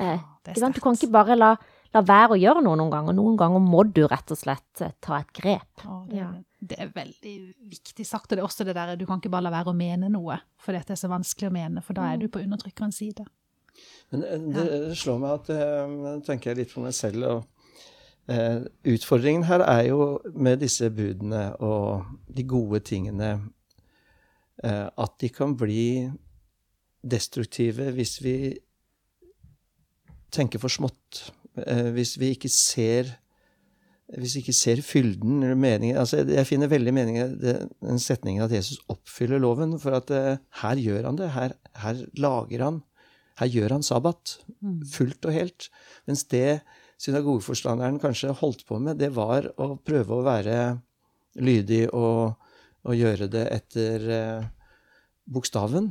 Eh, 0.00 0.20
det 0.44 0.56
er? 0.56 0.72
Du 0.72 0.80
kan 0.80 0.96
ikke 0.96 1.10
bare 1.12 1.36
la, 1.36 1.50
la 1.94 2.00
være 2.06 2.36
å 2.36 2.40
gjøre 2.40 2.62
noe 2.64 2.78
noen 2.80 2.90
ganger. 2.94 3.16
Noen 3.18 3.36
ganger 3.40 3.60
må 3.64 3.84
du 3.92 4.02
rett 4.08 4.32
og 4.32 4.40
slett 4.40 4.80
eh, 4.84 4.94
ta 5.04 5.18
et 5.20 5.32
grep. 5.36 5.84
Og 5.86 6.08
det, 6.10 6.16
Ja. 6.22 6.30
det 6.60 6.78
er 6.80 6.92
veldig 6.94 7.36
viktig 7.74 8.06
sagt. 8.08 8.30
Og 8.32 8.36
det 8.36 8.42
er 8.42 8.48
også 8.48 8.64
det 8.68 8.74
der 8.78 8.96
du 8.96 9.06
kan 9.06 9.20
ikke 9.20 9.30
bare 9.34 9.48
la 9.48 9.54
være 9.54 9.74
å 9.74 9.76
mene 9.76 10.08
noe, 10.12 10.40
for 10.56 10.72
dette 10.72 10.94
er 10.96 11.00
så 11.00 11.10
vanskelig 11.12 11.50
å 11.50 11.54
mene, 11.54 11.82
for 11.84 11.94
da 11.98 12.12
er 12.12 12.22
du 12.22 12.28
på 12.32 12.40
undertrykkerens 12.42 13.00
side. 13.02 13.26
Men 14.12 14.20
det, 14.52 14.66
det 14.68 14.96
slår 15.00 15.18
meg 15.22 15.30
at 15.38 15.48
jeg 15.48 16.22
tenker 16.26 16.50
jeg 16.50 16.58
litt 16.58 16.72
for 16.74 16.84
meg 16.84 16.92
selv 16.92 17.24
og 17.24 17.46
eh, 18.28 18.60
Utfordringen 18.92 19.46
her 19.48 19.64
er 19.64 19.86
jo 19.88 20.18
med 20.36 20.60
disse 20.60 20.90
budene 20.92 21.54
og 21.64 22.04
de 22.28 22.44
gode 22.44 22.82
tingene 22.84 23.30
eh, 24.62 24.88
at 24.92 25.14
de 25.20 25.30
kan 25.32 25.56
bli 25.56 26.10
destruktive 27.02 27.90
hvis 27.96 28.18
vi 28.22 28.36
tenker 30.32 30.62
for 30.62 30.72
smått. 30.72 31.26
Eh, 31.58 31.90
hvis 31.96 32.16
vi 32.20 32.32
ikke 32.36 32.50
ser 32.52 33.18
hvis 34.12 34.34
vi 34.36 34.42
ikke 34.42 34.52
ser 34.52 34.80
fylden 34.84 35.38
eller 35.40 35.56
meningen 35.56 35.96
altså 35.96 36.18
jeg, 36.20 36.44
finner 36.44 36.68
veldig 36.68 36.92
mening 36.92 37.16
i 37.16 37.26
den 37.32 38.00
setningen 38.02 38.44
at 38.44 38.52
Jesus 38.52 38.82
oppfyller 38.92 39.40
loven. 39.40 39.78
For 39.80 39.96
at 39.96 40.12
eh, 40.12 40.40
her 40.62 40.80
gjør 40.80 41.08
han 41.08 41.20
det. 41.20 41.30
Her, 41.36 41.56
her 41.84 42.06
lager 42.20 42.66
han 42.66 42.82
Her 43.40 43.48
gjør 43.48 43.72
han 43.78 43.84
sabbat 43.86 44.36
fullt 44.92 45.24
og 45.24 45.32
helt. 45.32 45.68
Mens 46.06 46.26
det 46.28 46.60
synagogeforstanderen 47.00 47.98
kanskje 48.02 48.34
holdt 48.38 48.66
på 48.68 48.78
med, 48.78 49.00
det 49.00 49.10
var 49.16 49.48
å 49.56 49.74
prøve 49.82 50.18
å 50.18 50.26
være 50.26 50.56
lydig 51.40 51.86
og, 51.96 52.36
og 52.84 52.98
gjøre 52.98 53.30
det 53.32 53.46
etter 53.56 54.04
eh, 54.12 54.50
bokstaven, 55.32 55.88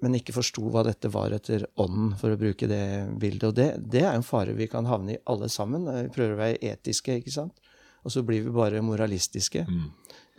men 0.00 0.16
ikke 0.16 0.34
forsto 0.34 0.64
hva 0.72 0.84
dette 0.86 1.10
var 1.12 1.34
etter 1.36 1.66
ånden, 1.80 2.14
for 2.20 2.32
å 2.32 2.38
bruke 2.40 2.68
det 2.70 2.84
bildet. 3.20 3.48
Og 3.50 3.56
det, 3.56 3.68
det 3.92 4.04
er 4.04 4.14
en 4.14 4.26
fare 4.26 4.54
vi 4.56 4.68
kan 4.70 4.88
havne 4.88 5.16
i 5.16 5.20
alle 5.30 5.50
sammen. 5.52 5.88
Vi 5.88 6.12
prøver 6.14 6.36
å 6.36 6.40
være 6.40 6.60
etiske, 6.72 7.18
ikke 7.20 7.34
sant? 7.34 7.60
Og 8.04 8.14
så 8.14 8.22
blir 8.24 8.46
vi 8.46 8.54
bare 8.54 8.80
moralistiske. 8.84 9.66
Mm. 9.68 9.90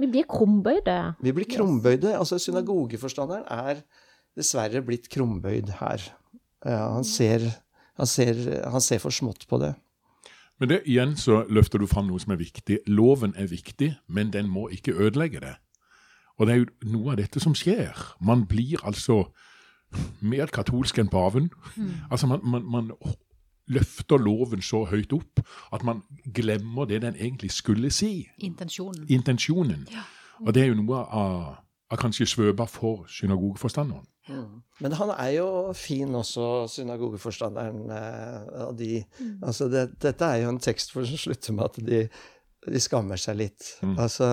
Vi 0.01 0.09
blir 0.09 0.25
krumbøyde. 0.29 0.97
Vi 1.21 1.33
blir 1.37 1.49
krumbøyde. 1.49 2.15
Altså 2.17 2.39
synagogeforstanderen 2.41 3.45
er 3.53 3.83
dessverre 4.37 4.81
blitt 4.85 5.09
krumbøyd 5.13 5.75
her. 5.81 6.07
Ja, 6.65 6.87
han, 6.95 7.05
ser, 7.05 7.45
han, 7.99 8.09
ser, 8.09 8.37
han 8.65 8.81
ser 8.81 9.01
for 9.03 9.13
smått 9.13 9.45
på 9.49 9.61
det. 9.61 9.75
Men 10.61 10.69
det, 10.69 10.83
igjen 10.89 11.15
så 11.17 11.43
løfter 11.49 11.81
du 11.81 11.87
fram 11.89 12.09
noe 12.09 12.21
som 12.21 12.33
er 12.33 12.41
viktig. 12.41 12.83
Loven 12.89 13.33
er 13.37 13.49
viktig, 13.49 13.95
men 14.09 14.33
den 14.33 14.49
må 14.49 14.67
ikke 14.73 14.93
ødelegge 14.93 15.41
det. 15.41 15.55
Og 16.37 16.47
det 16.47 16.53
er 16.53 16.61
jo 16.61 16.91
noe 16.93 17.13
av 17.13 17.21
dette 17.21 17.41
som 17.41 17.53
skjer. 17.57 17.97
Man 18.21 18.47
blir 18.49 18.81
altså 18.85 19.23
mer 20.21 20.51
katolsk 20.53 20.99
enn 21.01 21.11
paven. 21.11 21.49
Mm. 21.75 21.91
Altså 22.11 22.27
man, 22.27 22.41
man, 22.43 22.65
man, 22.71 22.91
løfter 23.71 24.19
loven 24.19 24.59
så 24.65 24.81
høyt 24.89 25.13
opp 25.15 25.39
at 25.71 25.83
man 25.87 26.01
glemmer 26.35 26.89
det 26.89 27.01
den 27.05 27.15
egentlig 27.15 27.53
skulle 27.55 27.91
si. 27.93 28.27
Intensjonen. 28.43 29.05
Intensjonen. 29.07 29.85
Ja. 29.91 30.03
Mm. 30.39 30.47
Og 30.47 30.53
det 30.53 30.63
er 30.63 30.71
jo 30.71 30.79
noe 30.81 31.03
av, 31.05 31.37
av 31.91 32.01
kanskje 32.01 32.27
svøba 32.27 32.65
for 32.67 33.05
synagogeforstanderen. 33.07 34.07
Mm. 34.27 34.59
Men 34.81 34.95
han 34.97 35.13
er 35.13 35.29
jo 35.37 35.47
fin 35.77 36.15
også, 36.15 36.67
synagogeforstanderen. 36.73 37.89
Eh, 37.95 38.67
de, 38.77 38.91
mm. 39.19 39.39
altså 39.43 39.69
det, 39.71 39.87
dette 40.01 40.25
er 40.25 40.43
jo 40.43 40.51
en 40.51 40.61
tekst 40.61 40.91
for 40.91 41.07
som 41.07 41.21
slutter 41.21 41.55
med 41.57 41.69
at 41.69 41.79
de, 41.87 42.03
de 42.67 42.81
skammer 42.81 43.17
seg 43.17 43.39
litt. 43.39 43.73
Mm. 43.81 43.95
Altså, 44.01 44.27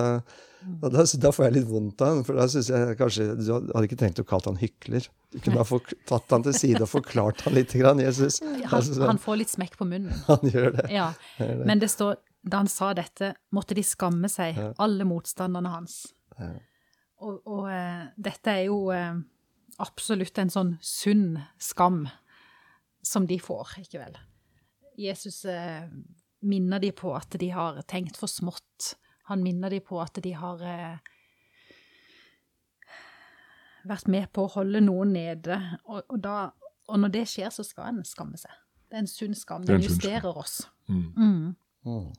og 0.59 0.91
da, 0.91 1.05
da, 1.23 1.31
får 1.33 1.47
jeg 1.47 1.55
litt 1.55 1.69
vondt 1.69 2.01
av 2.03 2.11
ham, 2.11 2.21
for 2.27 2.37
da 2.37 2.45
syns 2.51 2.67
jeg 2.69 2.95
kanskje 2.99 3.27
Du 3.39 3.45
hadde 3.55 3.85
ikke 3.87 3.97
trengt 4.01 4.19
å 4.19 4.25
kalle 4.27 4.51
han 4.51 4.59
hykler. 4.59 5.07
Du 5.31 5.37
kunne 5.45 5.63
ha 5.63 5.79
tatt 6.09 6.35
han 6.35 6.45
til 6.45 6.55
side 6.57 6.81
og 6.83 6.91
forklart 6.91 7.45
han 7.45 7.55
litt, 7.55 7.73
grann, 7.79 8.01
Jesus. 8.03 8.41
Han, 8.43 8.65
altså, 8.67 8.97
han, 9.05 9.21
får 9.21 9.39
litt 9.43 9.53
smekk 9.53 9.77
på 9.79 9.87
munnen. 9.87 10.13
Han 10.29 10.51
gjør 10.51 10.73
det. 10.75 10.87
Ja. 10.93 11.11
Men 11.39 11.81
det 11.81 11.91
står, 11.93 12.17
da 12.41 12.63
han 12.63 12.71
sa 12.71 12.91
dette, 12.97 13.33
måtte 13.55 13.77
de 13.77 13.83
skamme 13.85 14.29
seg, 14.31 14.57
ja. 14.57 14.71
alle 14.81 15.07
motstanderne 15.07 15.71
hans. 15.73 16.01
Ja. 16.39 16.53
Og, 17.19 17.39
og 17.45 17.67
uh, 17.67 18.07
dette 18.19 18.55
er 18.55 18.67
jo 18.69 18.87
uh, 18.95 19.19
absolutt 19.83 20.39
en 20.41 20.51
sånn 20.53 20.73
sunn 20.83 21.37
skam 21.61 22.05
som 23.05 23.27
de 23.29 23.39
får, 23.43 23.77
ikke 23.83 24.01
vel. 24.01 24.17
Jesus 24.99 25.43
uh, 25.47 25.87
minner 26.41 26.79
de 26.79 26.91
på 26.95 27.13
at 27.15 27.35
de 27.39 27.51
har 27.51 27.81
tenkt 27.89 28.17
for 28.19 28.31
smått. 28.31 28.95
Han 29.29 29.43
minner 29.43 29.69
de 29.69 29.81
på 29.83 29.99
at 30.01 30.17
de 30.23 30.33
har 30.33 30.63
vært 33.87 34.07
med 34.11 34.29
på 34.33 34.45
å 34.45 34.53
holde 34.59 34.81
noen 34.83 35.13
nede. 35.15 35.59
Og, 35.85 36.01
og, 36.07 36.17
da, 36.23 36.49
og 36.89 37.03
når 37.03 37.13
det 37.13 37.27
skjer, 37.31 37.51
så 37.53 37.65
skal 37.65 37.91
en 37.91 38.01
skamme 38.07 38.39
seg. 38.39 38.55
Det 38.89 38.97
er 38.97 39.03
en 39.03 39.11
sunn 39.11 39.37
skam. 39.37 39.65
Den 39.67 39.85
justerer 39.85 40.33
oss. 40.33 40.63
Mm. 40.89 41.13
Mm. 41.13 41.55
Mm. 41.85 42.09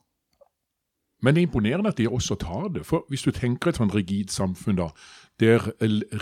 Men 1.20 1.34
det 1.34 1.42
er 1.42 1.48
imponerende 1.48 1.90
at 1.90 1.98
de 1.98 2.08
også 2.08 2.36
tar 2.40 2.70
det. 2.74 2.86
For 2.86 3.04
hvis 3.10 3.26
du 3.26 3.32
tenker 3.34 3.70
et 3.70 3.80
sånn 3.80 3.92
rigid 3.92 4.32
samfunn 4.32 4.78
da, 4.78 4.88
der 5.42 5.66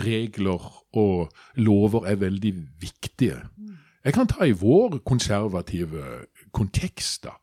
regler 0.01 0.65
og 0.97 1.29
lover 1.59 2.07
er 2.07 2.19
veldig 2.19 2.53
viktige 2.81 3.41
Jeg 4.03 4.13
kan 4.15 4.27
ta 4.31 4.45
i 4.47 4.55
vår 4.55 5.01
konservative 5.05 6.25
kontekst, 6.55 7.27
da, 7.27 7.35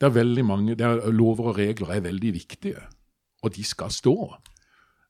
der 0.00 0.14
veldig 0.14 0.44
mange, 0.44 0.76
er 0.78 1.10
lover 1.10 1.52
og 1.52 1.58
regler 1.58 1.92
er 1.92 2.00
veldig 2.00 2.32
viktige, 2.32 2.80
og 3.42 3.56
de 3.56 3.64
skal 3.64 3.90
stå. 3.90 4.14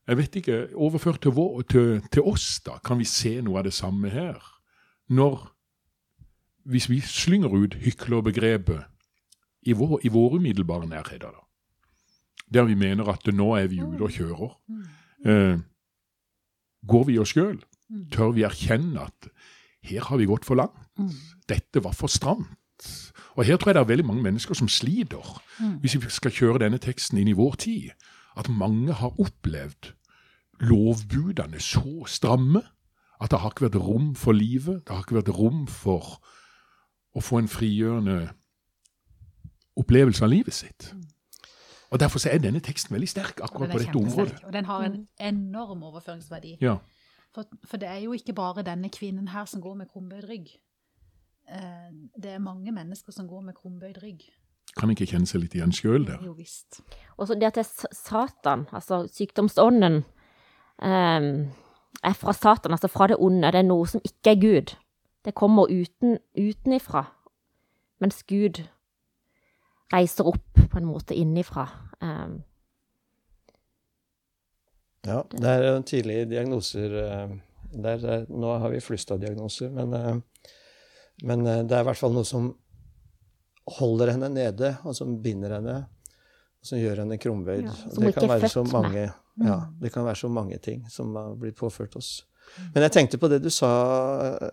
Jeg 0.07 0.17
vet 0.17 0.35
ikke, 0.35 0.75
Overført 0.75 1.21
til, 1.21 1.31
vår, 1.31 1.61
til, 1.61 2.01
til, 2.11 2.21
oss, 2.21 2.59
da, 2.65 2.77
kan 2.83 2.99
vi 2.99 3.05
se 3.07 3.37
noe 3.41 3.61
av 3.61 3.67
det 3.67 3.73
samme 3.73 4.09
her? 4.09 4.39
Når 5.09 5.47
Hvis 6.63 6.89
vi 6.89 6.99
slynger 7.01 7.49
ut 7.49 7.73
hyklerbegrepet 7.73 8.83
i 9.65 9.73
vår, 9.73 9.95
i 10.05 10.11
våre 10.13 10.37
umiddelbare 10.37 10.85
nærheter, 10.85 11.31
da, 11.33 11.41
der 12.53 12.67
vi 12.69 12.75
mener 12.75 13.09
at 13.09 13.25
nå 13.33 13.55
er 13.57 13.65
vi 13.71 13.79
ute 13.81 14.03
og 14.05 14.13
kjører, 14.13 14.51
eh, 15.25 15.57
går 16.85 17.03
vi 17.09 17.17
oss 17.17 17.33
sjøl? 17.33 17.57
Tør 18.13 18.35
vi 18.37 18.45
erkjenne 18.45 19.07
at 19.07 19.31
her 19.89 20.05
har 20.05 20.21
vi 20.21 20.29
gått 20.29 20.45
for 20.45 20.59
langt? 20.61 20.77
Dette 21.49 21.81
var 21.83 21.97
for 21.97 22.07
stramt. 22.07 22.45
Og 23.35 23.45
her 23.45 23.57
tror 23.57 23.69
jeg 23.69 23.75
det 23.75 23.81
er 23.81 23.91
veldig 23.93 24.05
mange 24.05 24.23
mennesker 24.23 24.53
som 24.53 24.67
sliter, 24.67 25.41
hvis 25.79 25.95
vi 25.95 26.09
skal 26.09 26.31
kjøre 26.31 26.63
denne 26.65 26.77
teksten 26.81 27.17
inn 27.17 27.31
i 27.31 27.37
vår 27.37 27.55
tid 27.63 27.91
at 28.37 28.49
mange 28.49 28.93
har 28.93 29.19
opplevd 29.19 29.91
lovbudene 30.61 31.59
så 31.59 32.05
stramme 32.07 32.61
at 33.21 33.31
det 33.31 33.39
har 33.39 33.53
ikke 33.53 33.67
vært 33.67 33.81
rom 33.81 34.13
for 34.15 34.31
livet. 34.31 34.81
Det 34.87 34.95
har 34.95 35.03
ikke 35.03 35.19
vært 35.19 35.33
rom 35.37 35.65
for 35.67 36.21
å 37.13 37.21
få 37.21 37.41
en 37.41 37.49
frigjørende 37.51 38.31
opplevelse 39.77 40.23
av 40.25 40.31
livet 40.31 40.53
sitt. 40.53 40.91
Og 41.91 41.99
Derfor 41.99 42.23
er 42.27 42.39
denne 42.39 42.59
teksten 42.63 42.95
veldig 42.95 43.09
sterk 43.09 43.41
akkurat 43.43 43.71
på 43.71 43.81
dette 43.83 43.97
området. 43.99 44.39
Og 44.47 44.53
den 44.53 44.65
har 44.65 44.83
en 44.87 45.07
enorm 45.19 45.83
overføringsverdi. 45.83 46.57
Ja. 46.61 46.77
For, 47.35 47.45
for, 47.67 47.77
det 47.77 47.87
er 47.87 47.97
jo 48.03 48.13
ikke 48.13 48.33
bare 48.33 48.63
denne 48.63 48.89
kvinnen 48.89 49.27
her 49.27 49.45
som 49.45 49.61
går 49.61 49.75
med 49.75 49.91
krumbøyd 49.91 50.29
rygg. 50.29 50.47
Eh, 51.51 51.91
det 52.23 52.31
er 52.31 52.39
mange 52.39 52.71
mennesker 52.71 53.11
som 53.11 53.27
går 53.27 53.41
med 53.41 53.53
krumbøyd 53.57 53.99
rygg. 54.03 54.23
Kan 54.79 54.91
ikke 54.93 55.09
kjenne 55.09 55.27
seg 55.27 55.43
litt 55.43 55.55
igjen 55.57 55.73
sjøl 55.75 56.05
der? 56.07 56.21
Jo 56.23 56.31
visst. 56.37 56.79
Og 57.19 57.27
så 57.27 57.35
det 57.35 57.49
at 57.49 57.57
det 57.59 57.65
er 57.65 57.95
Satan, 57.95 58.67
altså 58.71 59.01
sykdomsånden, 59.11 60.03
um, 60.79 61.31
er 62.07 62.15
fra 62.15 62.33
Satan, 62.33 62.71
altså 62.71 62.87
fra 62.87 63.09
det 63.11 63.17
onde. 63.19 63.51
Det 63.51 63.59
er 63.59 63.67
noe 63.67 63.89
som 63.89 64.03
ikke 64.07 64.31
er 64.31 64.39
Gud. 64.39 64.75
Det 65.27 65.35
kommer 65.35 65.67
uten, 65.67 66.21
utenifra. 66.39 67.03
Mens 67.99 68.23
Gud 68.23 68.63
reiser 69.91 70.31
opp 70.31 70.63
på 70.71 70.79
en 70.79 70.87
måte 70.87 71.19
innifra. 71.19 71.67
Um, 71.99 72.39
ja, 75.03 75.19
det 75.35 75.51
er 75.51 75.81
tidlige 75.81 76.29
diagnoser 76.29 76.93
Der, 77.71 77.97
der, 77.97 78.25
Nå 78.29 78.57
har 78.59 78.69
vi 78.69 78.79
flust 78.83 79.11
av 79.11 79.19
diagnoser, 79.21 79.69
men, 79.71 79.93
eh, 79.93 80.17
men 81.27 81.45
eh, 81.47 81.63
det 81.67 81.77
er 81.77 81.85
i 81.85 81.89
hvert 81.89 81.99
fall 81.99 82.15
noe 82.15 82.27
som 82.27 82.51
holder 83.77 84.15
henne 84.15 84.31
nede, 84.33 84.73
og 84.87 84.95
som 84.97 85.13
binder 85.23 85.57
henne, 85.57 85.77
og 86.61 86.67
som 86.67 86.81
gjør 86.81 87.03
henne 87.03 87.19
krumvøyd. 87.21 87.67
Ja, 87.67 87.93
det, 87.97 88.13
kan 88.17 88.31
være 88.31 88.49
så 88.51 88.65
mange, 88.67 89.05
mm. 89.37 89.47
ja, 89.47 89.59
det 89.81 89.93
kan 89.93 90.07
være 90.07 90.21
så 90.23 90.31
mange 90.33 90.57
ting 90.63 90.83
som 90.91 91.13
har 91.19 91.35
blitt 91.39 91.59
påført 91.59 91.95
oss. 91.99 92.13
Men 92.73 92.83
jeg 92.83 92.95
tenkte 92.97 93.19
på 93.21 93.29
det 93.31 93.39
du 93.43 93.51
sa, 93.53 93.69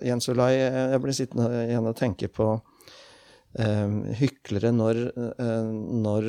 Jens 0.04 0.28
Olai. 0.30 0.52
Jeg 0.60 1.00
ble 1.02 1.14
sittende 1.16 1.64
igjen 1.64 1.88
og 1.88 1.96
tenke 1.98 2.28
på 2.30 2.50
um, 2.54 3.96
hyklere 4.20 4.70
når, 4.70 5.00
når 6.04 6.28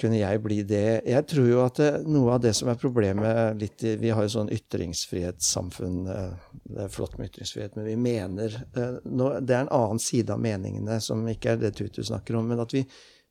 kunne 0.00 0.18
jeg 0.18 0.40
bli 0.42 0.62
det? 0.66 1.02
Jeg 1.08 1.26
tror 1.28 1.48
jo 1.48 1.60
at 1.62 1.78
det, 1.80 1.90
noe 2.08 2.34
av 2.36 2.42
det 2.44 2.54
som 2.56 2.70
er 2.72 2.80
problemet 2.80 3.60
litt 3.60 3.84
i, 3.84 3.94
Vi 4.00 4.12
har 4.14 4.24
jo 4.24 4.32
sånn 4.32 4.52
ytringsfrihetssamfunn. 4.54 6.00
Eh, 6.10 6.50
det 6.72 6.86
er 6.86 6.92
flott 6.92 7.18
med 7.18 7.30
ytringsfrihet, 7.30 7.76
men 7.76 7.88
vi 7.88 7.96
mener 8.00 8.56
eh, 8.56 8.98
Det 9.04 9.54
er 9.54 9.62
en 9.62 9.72
annen 9.76 10.02
side 10.02 10.32
av 10.32 10.42
meningene 10.42 11.00
som 11.04 11.26
ikke 11.28 11.54
er 11.54 11.62
det 11.62 11.74
Tutu 11.78 12.02
snakker 12.06 12.38
om, 12.40 12.48
men 12.50 12.62
at 12.64 12.74
vi 12.74 12.84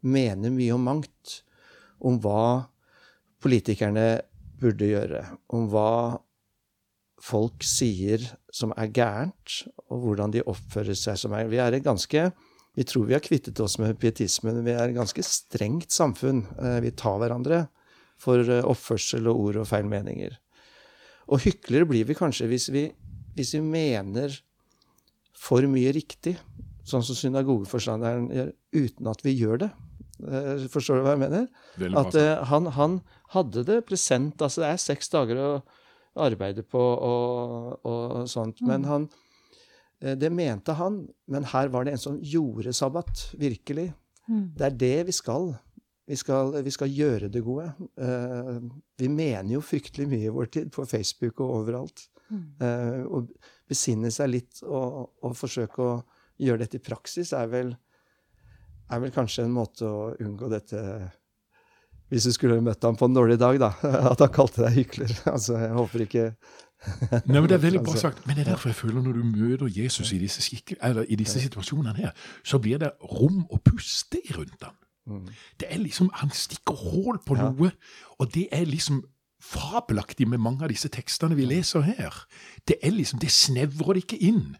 mener 0.05 0.53
mye 0.53 0.75
om 0.77 0.85
mangt. 0.85 1.39
Om 1.99 2.21
hva 2.23 2.69
politikerne 3.43 4.21
burde 4.59 4.87
gjøre. 4.87 5.23
Om 5.55 5.67
hva 5.73 5.91
folk 7.19 7.65
sier 7.67 8.23
som 8.55 8.71
er 8.79 8.93
gærent, 8.95 9.63
og 9.89 10.05
hvordan 10.05 10.31
de 10.33 10.45
oppfører 10.47 10.95
seg 10.97 11.19
som 11.19 11.35
er 11.35 11.49
Vi 11.51 11.59
er 11.59 11.75
et 11.75 11.83
ganske 11.83 12.29
vi 12.77 12.83
tror 12.83 13.05
vi 13.05 13.13
har 13.13 13.23
kvittet 13.23 13.59
oss 13.59 13.77
med 13.81 13.97
pietismen. 13.99 14.61
Vi 14.65 14.73
er 14.73 14.89
et 14.89 14.97
ganske 14.97 15.23
strengt 15.25 15.93
samfunn. 15.93 16.45
Eh, 16.61 16.79
vi 16.85 16.93
tar 16.95 17.17
hverandre 17.21 17.65
for 18.21 18.43
eh, 18.43 18.65
oppførsel 18.67 19.29
og 19.31 19.41
ord 19.47 19.61
og 19.63 19.69
feil 19.71 19.89
meninger. 19.89 20.37
Og 21.29 21.43
hyklere 21.45 21.87
blir 21.89 22.07
vi 22.09 22.17
kanskje 22.17 22.49
hvis 22.49 22.69
vi, 22.73 22.87
hvis 23.37 23.55
vi 23.57 23.63
mener 23.65 24.37
for 25.39 25.65
mye 25.71 25.93
riktig, 25.95 26.35
sånn 26.87 27.05
som 27.05 27.17
synagogeforstanderen 27.17 28.29
gjør, 28.33 28.51
uten 28.75 29.09
at 29.11 29.23
vi 29.25 29.35
gjør 29.37 29.63
det. 29.65 29.71
Eh, 30.25 30.65
forstår 30.71 30.99
du 30.99 31.07
hva 31.07 31.15
jeg 31.15 31.23
mener? 31.25 31.49
At 31.99 32.17
han, 32.49 32.69
han, 32.77 33.01
hadde 33.29 33.61
det 33.61 33.83
present. 33.85 34.41
Altså, 34.41 34.63
det 34.63 34.71
er 34.71 34.81
seks 34.81 35.11
dager 35.13 35.37
å 35.37 35.49
arbeide 36.19 36.63
på 36.65 36.79
og, 36.81 37.75
og 37.85 38.29
sånt. 38.31 38.63
Men 38.65 38.81
mm. 38.81 38.87
han, 38.89 39.05
Eh, 39.05 39.28
det 39.99 40.29
mente 40.31 40.71
han, 40.79 41.01
men 41.27 41.47
her 41.51 41.67
var 41.73 41.83
det 41.83 41.97
en 41.97 42.01
som 42.01 42.19
gjorde 42.23 42.71
sabbat, 42.73 43.25
virkelig. 43.35 43.89
Mm. 44.29 44.45
Det 44.55 44.67
er 44.67 44.77
det 44.79 44.93
vi 45.09 45.15
skal. 45.17 45.49
Vi 46.09 46.17
skal, 46.17 46.55
vi 46.65 46.71
skal 46.73 46.89
gjøre 46.89 47.27
det 47.29 47.41
gode. 47.45 47.67
Uh, 47.99 48.57
vi 48.97 49.09
mener 49.13 49.51
jo 49.53 49.61
fryktelig 49.61 50.07
mye 50.09 50.29
i 50.29 50.33
vår 50.33 50.49
tid, 50.55 50.71
på 50.73 50.85
Facebook 50.89 51.43
og 51.43 51.59
overalt. 51.59 52.07
Mm. 52.31 52.39
Uh, 52.61 53.03
å 53.05 53.21
besinne 53.69 54.09
seg 54.13 54.31
litt 54.31 54.63
og, 54.65 55.11
og, 55.21 55.35
forsøke 55.37 55.85
å 55.85 55.99
gjøre 56.41 56.63
dette 56.63 56.79
i 56.79 56.83
praksis 56.85 57.33
er 57.37 57.49
vel 57.51 57.75
er 58.89 59.01
vel 59.03 59.13
kanskje 59.13 59.45
en 59.45 59.53
måte 59.53 59.85
å 59.85 60.11
unngå 60.17 60.49
dette 60.49 60.79
Hvis 62.09 62.25
du 62.25 62.33
skulle 62.33 62.57
møtt 62.65 62.81
ham 62.85 62.97
på 62.97 63.05
en 63.05 63.13
dårlig 63.13 63.37
dag, 63.37 63.59
da. 63.61 63.69
At 64.11 64.21
han 64.23 64.33
kalte 64.33 64.65
deg 64.65 64.79
hykler. 64.81 65.13
Altså, 65.35 65.59
jeg 65.61 65.75
håper 65.77 66.05
ikke 66.07 66.25
Nei, 67.11 67.41
men 67.41 67.49
Det 67.49 67.51
er 67.57 67.63
veldig 67.63 67.79
bra 67.83 67.91
Altså, 67.91 68.01
sagt. 68.01 68.27
Men 68.27 68.35
det 68.35 68.47
er 68.47 68.51
derfor 68.51 68.69
jeg 68.69 68.75
føler 68.75 69.01
når 69.01 69.11
du 69.11 69.23
møter 69.23 69.81
Jesus 69.81 70.11
i 70.11 70.17
disse, 70.17 70.55
i 71.09 71.15
disse 71.15 71.41
situasjonene 71.41 71.95
her, 71.95 72.11
så 72.43 72.59
blir 72.59 72.77
det 72.77 72.91
rom 73.03 73.45
å 73.51 73.59
puste 73.65 74.21
i 74.23 74.33
rundt 74.33 74.63
ham. 74.63 74.75
mm, 75.07 75.27
Det 75.59 75.67
er 75.69 75.77
liksom, 75.77 76.09
Han 76.13 76.29
stikker 76.31 76.73
hull 76.91 77.19
på 77.25 77.35
noe, 77.35 77.71
og 78.19 78.33
det 78.33 78.47
er 78.51 78.65
liksom 78.65 79.03
fabelaktig 79.41 80.27
med 80.27 80.37
mange 80.37 80.63
av 80.63 80.69
disse 80.69 80.89
tekstene 80.91 81.35
vi 81.35 81.45
leser 81.45 81.81
her. 81.81 82.25
Det 82.67 82.75
er 82.83 82.91
liksom, 82.91 83.19
det 83.19 83.31
snevrer 83.31 83.93
det 83.93 84.03
ikke 84.03 84.23
inn, 84.31 84.55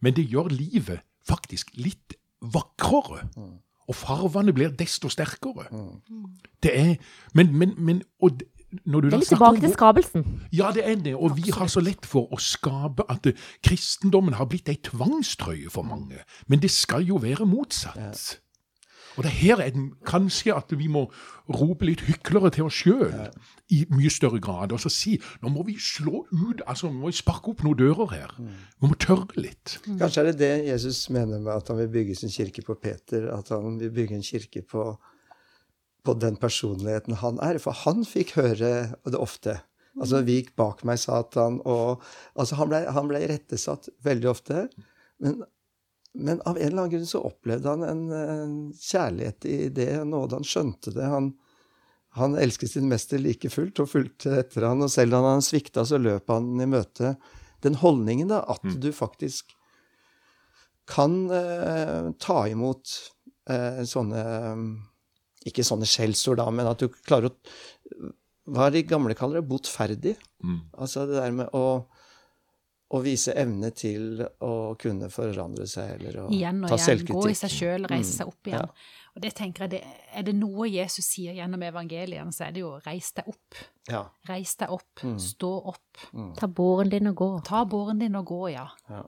men 0.00 0.14
det 0.14 0.26
gjør 0.30 0.48
livet 0.50 1.00
faktisk 1.28 1.70
litt 1.74 2.14
vakrere. 2.40 3.28
Mm. 3.36 3.58
Og 3.88 3.94
farvene 3.94 4.52
blir 4.52 4.68
desto 4.72 5.08
sterkere. 5.08 5.66
mm. 5.70 6.24
Det 6.62 6.78
er, 6.78 6.94
men, 7.34 7.52
men, 7.58 7.74
men 7.78 8.02
og 8.20 8.40
når 8.84 9.00
du 9.00 9.08
Det 9.08 9.14
er 9.14 9.22
litt 9.22 9.32
tilbake 9.34 9.60
til 9.60 9.74
skapelsen. 9.74 10.24
ja, 10.52 10.70
det 10.74 10.84
er 10.88 10.94
det. 10.94 11.14
Og 11.14 11.36
vi 11.36 11.50
har 11.50 11.66
så 11.66 11.80
lett 11.80 12.06
for 12.06 12.32
å 12.32 12.38
skape 12.40 13.04
at 13.08 13.26
kristendommen 13.62 14.34
har 14.34 14.46
blitt 14.50 14.68
ei 14.68 14.76
tvangstrøye 14.82 15.70
for 15.70 15.82
mange. 15.82 16.24
Men 16.46 16.60
det 16.60 16.70
skal 16.70 17.06
jo 17.06 17.16
være 17.22 17.46
motsatt. 17.46 18.40
Og 19.16 19.22
det 19.22 19.30
her 19.30 19.60
er 19.62 19.70
den, 19.70 19.92
kanskje 20.06 20.50
at 20.56 20.72
vi 20.74 20.88
må 20.90 21.04
rope 21.46 21.86
litt 21.86 22.00
hyklere 22.08 22.50
til 22.50 22.64
oss 22.66 22.80
sjøl 22.82 23.12
i 23.70 23.84
mye 23.94 24.10
større 24.10 24.40
grad. 24.42 24.72
Og 24.74 24.80
så 24.82 24.90
si 24.90 25.14
nå 25.42 25.52
må 25.54 25.62
vi 25.68 25.76
slå 25.78 26.24
ut, 26.32 26.64
altså 26.66 26.90
nå 26.90 26.98
må 26.98 27.12
vi 27.12 27.18
sparke 27.20 27.52
opp 27.52 27.62
noen 27.62 27.78
dører 27.78 28.10
her. 28.10 28.34
Vi 28.40 28.90
må 28.90 28.98
tørre 28.98 29.30
litt. 29.38 29.76
Kanskje 29.86 30.24
er 30.24 30.30
det 30.32 30.38
det 30.42 30.52
Jesus 30.66 31.04
mener 31.14 31.38
med 31.38 31.52
at 31.54 31.70
han 31.70 31.78
vil 31.84 31.92
bygge 31.94 32.16
sin 32.18 32.32
kirke 32.34 32.66
på 32.66 32.74
Peter, 32.74 33.30
at 33.36 33.54
han 33.54 33.78
vil 33.78 33.92
bygge 33.94 34.18
en 34.18 34.26
kirke 34.26 34.64
på, 34.66 34.88
på 36.04 36.14
den 36.20 36.36
personligheten 36.36 37.16
han 37.22 37.40
er. 37.44 37.58
For 37.62 37.76
han 37.84 38.04
fikk 38.08 38.34
høre 38.38 38.74
det 39.04 39.20
ofte. 39.20 39.58
Altså, 39.94 40.24
Vik 40.26 40.54
bak 40.58 40.82
meg, 40.86 40.98
Satan, 40.98 41.60
og 41.64 42.02
altså, 42.34 42.58
Han 42.58 42.70
ble, 42.70 42.80
han 42.90 43.10
ble 43.10 43.22
rettesatt 43.30 43.88
veldig 44.04 44.30
ofte. 44.30 44.66
Men, 45.22 45.42
men 46.14 46.42
av 46.44 46.58
en 46.58 46.66
eller 46.66 46.82
annen 46.84 46.94
grunn 46.96 47.08
så 47.08 47.22
opplevde 47.26 47.70
han 47.70 47.86
en, 47.86 48.04
en 48.10 48.56
kjærlighet 48.74 49.48
i 49.50 49.58
det, 49.74 49.88
nåde. 50.10 50.40
Han 50.40 50.48
skjønte 50.48 50.94
det. 50.96 51.06
Han, 51.10 51.32
han 52.18 52.38
elsket 52.38 52.74
sin 52.74 52.90
mester 52.90 53.22
like 53.22 53.50
fullt 53.50 53.80
og 53.82 53.90
fulgte 53.90 54.36
etter 54.42 54.68
han, 54.68 54.82
og 54.84 54.92
selv 54.92 55.14
da 55.14 55.22
han 55.26 55.42
svikta, 55.42 55.86
så 55.86 55.98
løp 56.02 56.30
han 56.30 56.52
i 56.62 56.68
møte. 56.70 57.14
Den 57.64 57.78
holdningen, 57.80 58.28
da, 58.30 58.42
at 58.50 58.66
du 58.82 58.90
faktisk 58.94 59.54
kan 60.90 61.30
eh, 61.32 62.10
ta 62.20 62.42
imot 62.50 62.90
eh, 63.48 63.80
sånne 63.88 64.24
Ikke 65.44 65.64
sånne 65.66 65.86
skjellsord, 65.88 66.38
da, 66.40 66.46
men 66.50 66.66
at 66.70 66.78
du 66.80 66.88
klarer 66.88 67.30
å 67.30 67.34
Hva 68.46 68.66
er 68.66 68.74
de 68.74 68.82
gamle 68.84 69.14
kaller 69.16 69.40
det? 69.40 69.48
Botferdig. 69.48 70.16
Mm. 70.44 70.58
Altså 70.76 71.06
det 71.08 71.14
der 71.16 71.30
med 71.32 71.48
å, 71.56 71.86
å 72.92 72.98
vise 73.00 73.32
evne 73.40 73.70
til 73.72 74.20
å 74.44 74.74
kunne 74.76 75.08
forandre 75.12 75.64
seg, 75.66 75.94
eller 75.98 76.18
å 76.24 76.26
Igjen 76.30 76.60
og 76.64 76.68
ta 76.68 76.76
igjen. 76.76 76.84
selvkritikk. 76.90 77.22
Gå 77.22 77.30
i 77.32 77.38
seg 77.40 77.54
sjøl, 77.54 77.86
reise 77.88 78.12
Mm, 78.12 78.18
seg 78.18 78.26
opp 78.28 78.50
igjen. 78.52 78.68
Og 79.14 79.22
det 79.22 79.32
tenker 79.38 79.64
jeg, 79.64 79.70
det, 79.70 79.80
Er 80.12 80.22
det 80.26 80.34
noe 80.34 80.68
Jesus 80.68 81.06
sier 81.06 81.32
gjennom 81.38 81.62
evangeliene, 81.62 82.32
så 82.36 82.44
er 82.48 82.52
det 82.52 82.60
jo 82.60 82.74
'reis 82.84 83.12
deg 83.16 83.24
opp'. 83.32 83.64
Ja. 83.88 84.04
Reis 84.28 84.56
deg 84.56 84.68
opp. 84.70 85.00
Mm. 85.02 85.18
Stå 85.18 85.52
opp. 85.72 86.36
Ta 86.36 86.46
båren 86.46 86.90
din 86.90 87.06
og 87.06 87.16
gå. 87.16 87.30
Ta 87.44 87.64
båren 87.64 87.98
din 87.98 88.14
og 88.16 88.26
gå, 88.26 88.52
ja. 88.52 88.68
ja. 88.90 89.04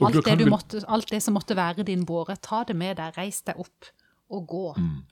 Og 0.00 0.06
Alt 0.10 0.24
det, 0.24 0.38
du 0.38 0.46
måtte, 0.50 0.82
alt 0.88 1.10
det 1.10 1.22
som 1.22 1.34
måtte 1.34 1.54
være 1.54 1.84
din 1.84 2.04
båre, 2.04 2.36
ta 2.40 2.64
det 2.64 2.74
med 2.76 2.96
deg. 2.96 3.14
Reis 3.16 3.42
deg 3.42 3.56
opp 3.58 3.84
og 4.30 4.46
gå. 4.48 4.74
Mm. 4.78 5.04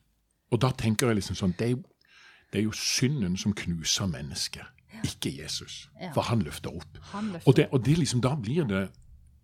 Og 0.53 0.61
da 0.61 0.71
tenker 0.77 1.09
jeg 1.11 1.17
liksom 1.23 1.39
sånn, 1.39 1.55
det 1.59 1.71
er 1.73 1.81
det 2.53 2.61
er 2.61 2.67
jo 2.67 2.73
synden 2.77 3.37
som 3.41 3.55
knuser 3.57 4.07
mennesket, 4.13 4.67
ikke 5.09 5.31
Jesus. 5.39 5.89
Ja. 5.97 6.11
For 6.13 6.29
han 6.29 6.43
løfter 6.45 6.75
opp. 6.77 6.99
Han 7.15 7.31
løfter 7.33 7.49
Og, 7.49 7.57
det, 7.57 7.65
og 7.73 7.81
det 7.87 7.95
liksom, 7.99 8.21
da 8.21 8.35
blir 8.37 8.69
det 8.69 8.89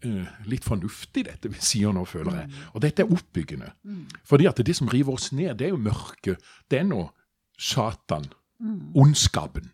Uh, 0.07 0.29
litt 0.47 0.63
fornuftig, 0.63 1.25
dette 1.27 1.51
vi 1.51 1.59
sier 1.59 1.91
nå, 1.91 2.05
føler 2.07 2.37
jeg. 2.37 2.47
Mm. 2.47 2.59
Og 2.71 2.83
dette 2.85 3.03
er 3.03 3.09
oppbyggende. 3.11 3.73
Fordi 4.31 4.47
at 4.47 4.61
det 4.63 4.77
som 4.79 4.87
river 4.87 5.17
oss 5.17 5.33
ned, 5.35 5.57
det 5.59 5.67
er 5.67 5.73
jo 5.73 5.81
mørket. 5.83 6.39
Det 6.71 6.79
er 6.79 6.85
nå 6.87 7.01
Satan, 7.59 8.29
Mm. 8.61 8.93
ondskapen. 8.95 9.73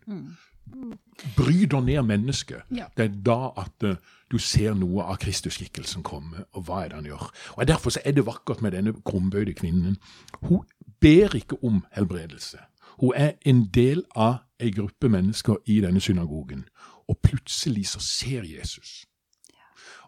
Bryter 1.35 1.81
ned 1.81 2.01
mennesket. 2.03 2.63
Ja. 2.71 2.85
Det 2.97 3.05
er 3.05 3.13
da 3.25 3.51
at 3.57 3.83
uh, 3.85 3.95
du 4.31 4.37
ser 4.41 4.73
noe 4.73 5.05
av 5.05 5.17
Kristusskikkelsen 5.21 6.03
komme, 6.03 6.43
og 6.57 6.65
hva 6.65 6.81
er 6.83 6.89
det 6.89 6.95
han 6.95 7.05
gjør. 7.05 7.29
Og 7.57 7.67
Derfor 7.67 7.93
så 7.93 8.01
er 8.05 8.11
det 8.17 8.25
vakkert 8.25 8.61
med 8.65 8.73
denne 8.73 8.93
krumbøyde 9.05 9.53
kvinnen. 9.53 9.97
Hun 10.41 10.65
ber 11.01 11.35
ikke 11.35 11.57
om 11.63 11.83
helbredelse. 11.91 12.57
Hun 12.99 13.11
er 13.15 13.31
en 13.45 13.65
del 13.73 14.03
av 14.15 14.37
ei 14.59 14.71
gruppe 14.71 15.09
mennesker 15.11 15.59
i 15.65 15.81
denne 15.83 15.99
synagogen, 16.01 16.65
og 17.07 17.19
plutselig 17.23 17.87
så 17.91 17.99
ser 17.99 18.47
Jesus. 18.47 19.03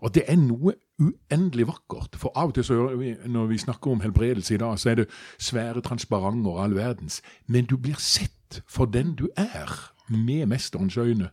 Og 0.02 0.14
det 0.16 0.24
er 0.30 0.38
noe 0.40 0.74
uendelig 1.02 1.68
vakkert. 1.68 2.18
For 2.22 2.34
av 2.38 2.52
og 2.52 2.58
til 2.58 2.66
så 2.66 2.78
når 3.26 3.50
vi 3.52 3.58
snakker 3.62 3.92
om 3.92 4.02
helbredelse 4.02 4.56
i 4.56 4.62
dag, 4.62 4.80
så 4.80 4.92
er 4.92 5.02
det 5.02 5.08
svære 5.42 5.82
transparenter 5.86 6.52
og 6.52 6.64
all 6.64 6.76
verdens. 6.78 7.22
Men 7.48 7.66
du 7.66 7.78
blir 7.78 7.98
sett 8.02 8.62
for 8.70 8.86
den 8.86 9.16
du 9.16 9.28
er, 9.38 9.74
med 10.10 10.46
mesterens 10.48 10.98
øyne. 10.98 11.30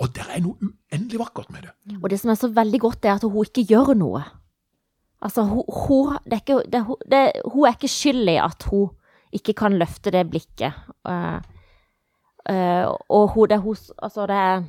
Og 0.00 0.08
det 0.16 0.24
er 0.24 0.40
noe 0.40 0.56
uendelig 0.56 1.20
vakkert 1.20 1.50
med 1.52 1.66
det. 1.66 1.74
Og 2.00 2.10
det 2.10 2.20
som 2.20 2.30
er 2.32 2.38
så 2.40 2.48
veldig 2.48 2.80
godt, 2.80 3.04
er 3.04 3.18
at 3.18 3.26
hun 3.26 3.44
ikke 3.44 3.66
gjør 3.68 3.92
noe. 3.98 4.22
Altså, 5.24 5.46
hun, 5.48 5.64
hun, 5.68 6.18
det 6.28 6.36
er, 6.36 6.42
ikke, 6.42 6.60
det, 6.68 6.84
det, 7.08 7.24
hun 7.48 7.66
er 7.66 7.76
ikke 7.78 7.88
skyld 7.88 8.28
i 8.28 8.38
at 8.42 8.68
hun 8.68 8.92
ikke 9.34 9.56
kan 9.56 9.76
løfte 9.80 10.12
det 10.14 10.24
blikket. 10.30 10.76
Uh, 11.08 11.40
uh, 12.50 12.92
og 13.08 13.30
hun, 13.34 13.48
det, 13.50 13.58
er 13.58 13.64
hun, 13.64 13.76
altså 14.04 14.26
det, 14.30 14.36
er, 14.36 14.64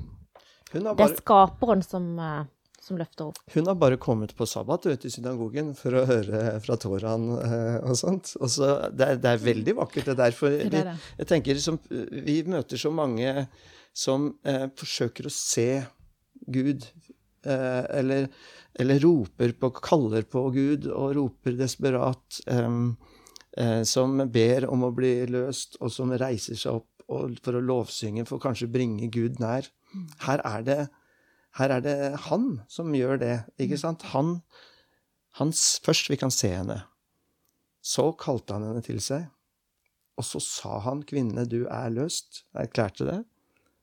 bare, 0.73 0.95
det 0.95 1.07
er 1.09 1.15
skaperen 1.19 1.83
som, 1.85 2.07
uh, 2.17 2.45
som 2.81 2.99
løfter 3.01 3.27
opp. 3.27 3.41
hun 3.53 3.67
har 3.67 3.77
bare 3.81 3.99
kommet 4.01 4.35
på 4.37 4.47
sabbat 4.47 4.87
vet, 4.87 5.05
i 5.05 5.13
synagogen 5.13 5.73
for 5.77 5.99
å 5.99 6.05
høre 6.07 6.43
fra 6.63 6.79
Toraen 6.79 7.29
og 7.35 7.95
sånt. 7.99 8.35
Og 8.39 8.51
så, 8.55 8.75
det, 8.95 9.11
er, 9.17 9.21
er 9.35 9.43
veldig 9.43 9.75
vakkert. 9.81 10.07
Det 10.07 10.15
er 10.15 10.21
derfor 10.23 10.53
Det 10.55 10.67
er 10.67 10.71
vi, 10.71 10.83
det. 10.87 10.99
jeg 11.19 11.31
tenker 11.33 11.63
som, 11.63 11.81
vi 11.89 12.39
møter 12.47 12.79
så 12.79 12.93
mange 12.93 13.49
som 13.95 14.31
forsøker 14.75 15.27
å 15.27 15.31
se 15.31 15.69
Gud. 16.51 16.83
Eh, 17.45 17.84
eller, 17.99 18.27
eller 18.79 18.99
roper 19.03 19.53
på, 19.60 19.69
kaller 19.84 20.25
på 20.27 20.47
Gud 20.55 20.89
og 20.89 21.15
roper 21.17 21.58
desperat. 21.60 22.41
eh, 22.47 23.84
som 23.88 24.17
ber 24.31 24.65
om 24.67 24.84
å 24.84 24.91
bli 24.91 25.25
løst, 25.31 25.77
og 25.79 25.91
som 25.93 26.12
reiser 26.12 26.58
seg 26.60 26.81
opp 26.81 27.05
for 27.08 27.55
å 27.55 27.62
lovsynge, 27.63 28.25
for 28.27 28.41
kanskje 28.41 28.67
bringe 28.67 29.08
Gud 29.13 29.39
nær. 29.39 29.69
Her 30.25 30.41
er 30.43 30.65
det, 30.65 30.79
her 31.60 31.71
er 31.77 31.86
det 31.86 31.95
han 32.27 32.49
som 32.67 32.91
gjør 32.91 33.21
det, 33.21 33.36
ikke 33.62 33.79
sant? 33.79 34.03
Han, 34.12 34.41
hans, 35.39 35.79
Først 35.86 36.10
vi 36.12 36.17
kan 36.19 36.34
se 36.34 36.51
henne. 36.51 36.81
Så 37.86 38.10
kalte 38.19 38.58
han 38.58 38.65
henne 38.65 38.84
til 38.84 38.99
seg. 38.99 39.29
Og 40.17 40.25
så 40.25 40.39
sa 40.41 40.79
han, 40.79 41.03
'Kvinne, 41.03 41.45
du 41.45 41.67
er 41.67 41.91
løst'. 41.91 42.43
Erklærte 42.55 43.05
det. 43.05 43.19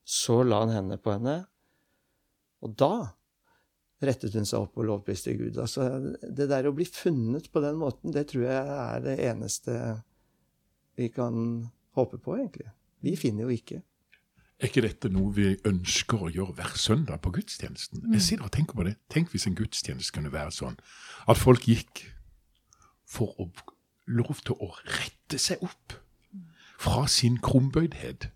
Så 0.03 0.43
la 0.43 0.59
han 0.65 0.73
hendene 0.73 0.97
på 0.97 1.13
henne. 1.13 1.45
Og 2.61 2.75
da 2.77 3.13
rettet 4.07 4.35
hun 4.37 4.47
seg 4.47 4.65
opp 4.65 4.77
og 4.79 4.87
lovpriste 4.89 5.35
Gud. 5.37 5.57
Altså, 5.61 5.87
det 6.21 6.49
der 6.51 6.67
å 6.69 6.75
bli 6.75 6.85
funnet 6.87 7.49
på 7.53 7.63
den 7.63 7.79
måten, 7.79 8.13
det 8.15 8.27
tror 8.31 8.45
jeg 8.47 8.75
er 8.75 9.03
det 9.05 9.17
eneste 9.29 9.79
vi 10.99 11.09
kan 11.13 11.35
håpe 11.97 12.19
på, 12.21 12.37
egentlig. 12.37 12.69
Vi 13.03 13.15
finner 13.19 13.47
jo 13.47 13.55
ikke. 13.55 13.81
Er 14.61 14.69
ikke 14.69 14.85
dette 14.85 15.09
noe 15.11 15.33
vi 15.35 15.49
ønsker 15.67 16.21
å 16.23 16.31
gjøre 16.31 16.55
hver 16.59 16.75
søndag 16.79 17.19
på 17.23 17.33
gudstjenesten? 17.35 18.05
Jeg 18.13 18.23
sitter 18.23 18.45
og 18.47 18.53
tenker 18.55 18.77
på 18.77 18.85
det. 18.87 18.93
Tenk 19.11 19.33
hvis 19.33 19.47
en 19.49 19.57
gudstjeneste 19.57 20.13
kunne 20.15 20.31
være 20.33 20.53
sånn 20.55 20.77
at 21.27 21.39
folk 21.39 21.65
gikk 21.67 22.05
for 23.09 23.33
å 23.41 23.49
lov 24.07 24.39
til 24.45 24.55
å 24.63 24.69
rette 24.85 25.39
seg 25.41 25.61
opp 25.65 25.97
fra 26.83 27.05
sin 27.11 27.37
krumbøydhet. 27.43 28.29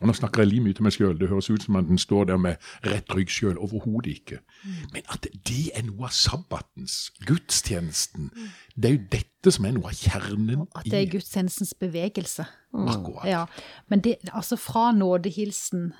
Og 0.00 0.08
Nå 0.08 0.14
snakker 0.16 0.42
jeg 0.42 0.48
like 0.48 0.64
mye 0.64 0.76
til 0.76 0.86
meg 0.86 0.94
sjøl. 0.96 1.16
Det 1.20 1.28
høres 1.28 1.50
ut 1.52 1.64
som 1.66 1.76
at 1.76 1.88
den 1.88 2.00
står 2.00 2.24
der 2.30 2.38
med 2.40 2.56
rett 2.86 3.12
rygg 3.14 3.28
sjøl. 3.32 3.58
Overhodet 3.60 4.14
ikke. 4.14 4.38
Men 4.94 5.02
at 5.12 5.26
det 5.48 5.66
er 5.76 5.84
noe 5.84 6.08
av 6.08 6.14
sabbatens, 6.16 7.10
gudstjenesten. 7.28 8.30
Det 8.76 8.88
er 8.88 8.94
jo 8.96 9.02
dette 9.12 9.52
som 9.52 9.68
er 9.68 9.74
noe 9.76 9.92
av 9.92 10.00
kjernen 10.00 10.54
i 10.54 10.58
At 10.80 10.88
det 10.88 11.02
er 11.02 11.10
gudstjenestens 11.12 11.74
bevegelse. 11.76 12.46
akkurat. 12.72 13.26
Ja, 13.28 13.44
men 13.88 14.00
det, 14.00 14.16
altså 14.32 14.56
fra 14.56 14.92
nådehilsen 14.92 15.92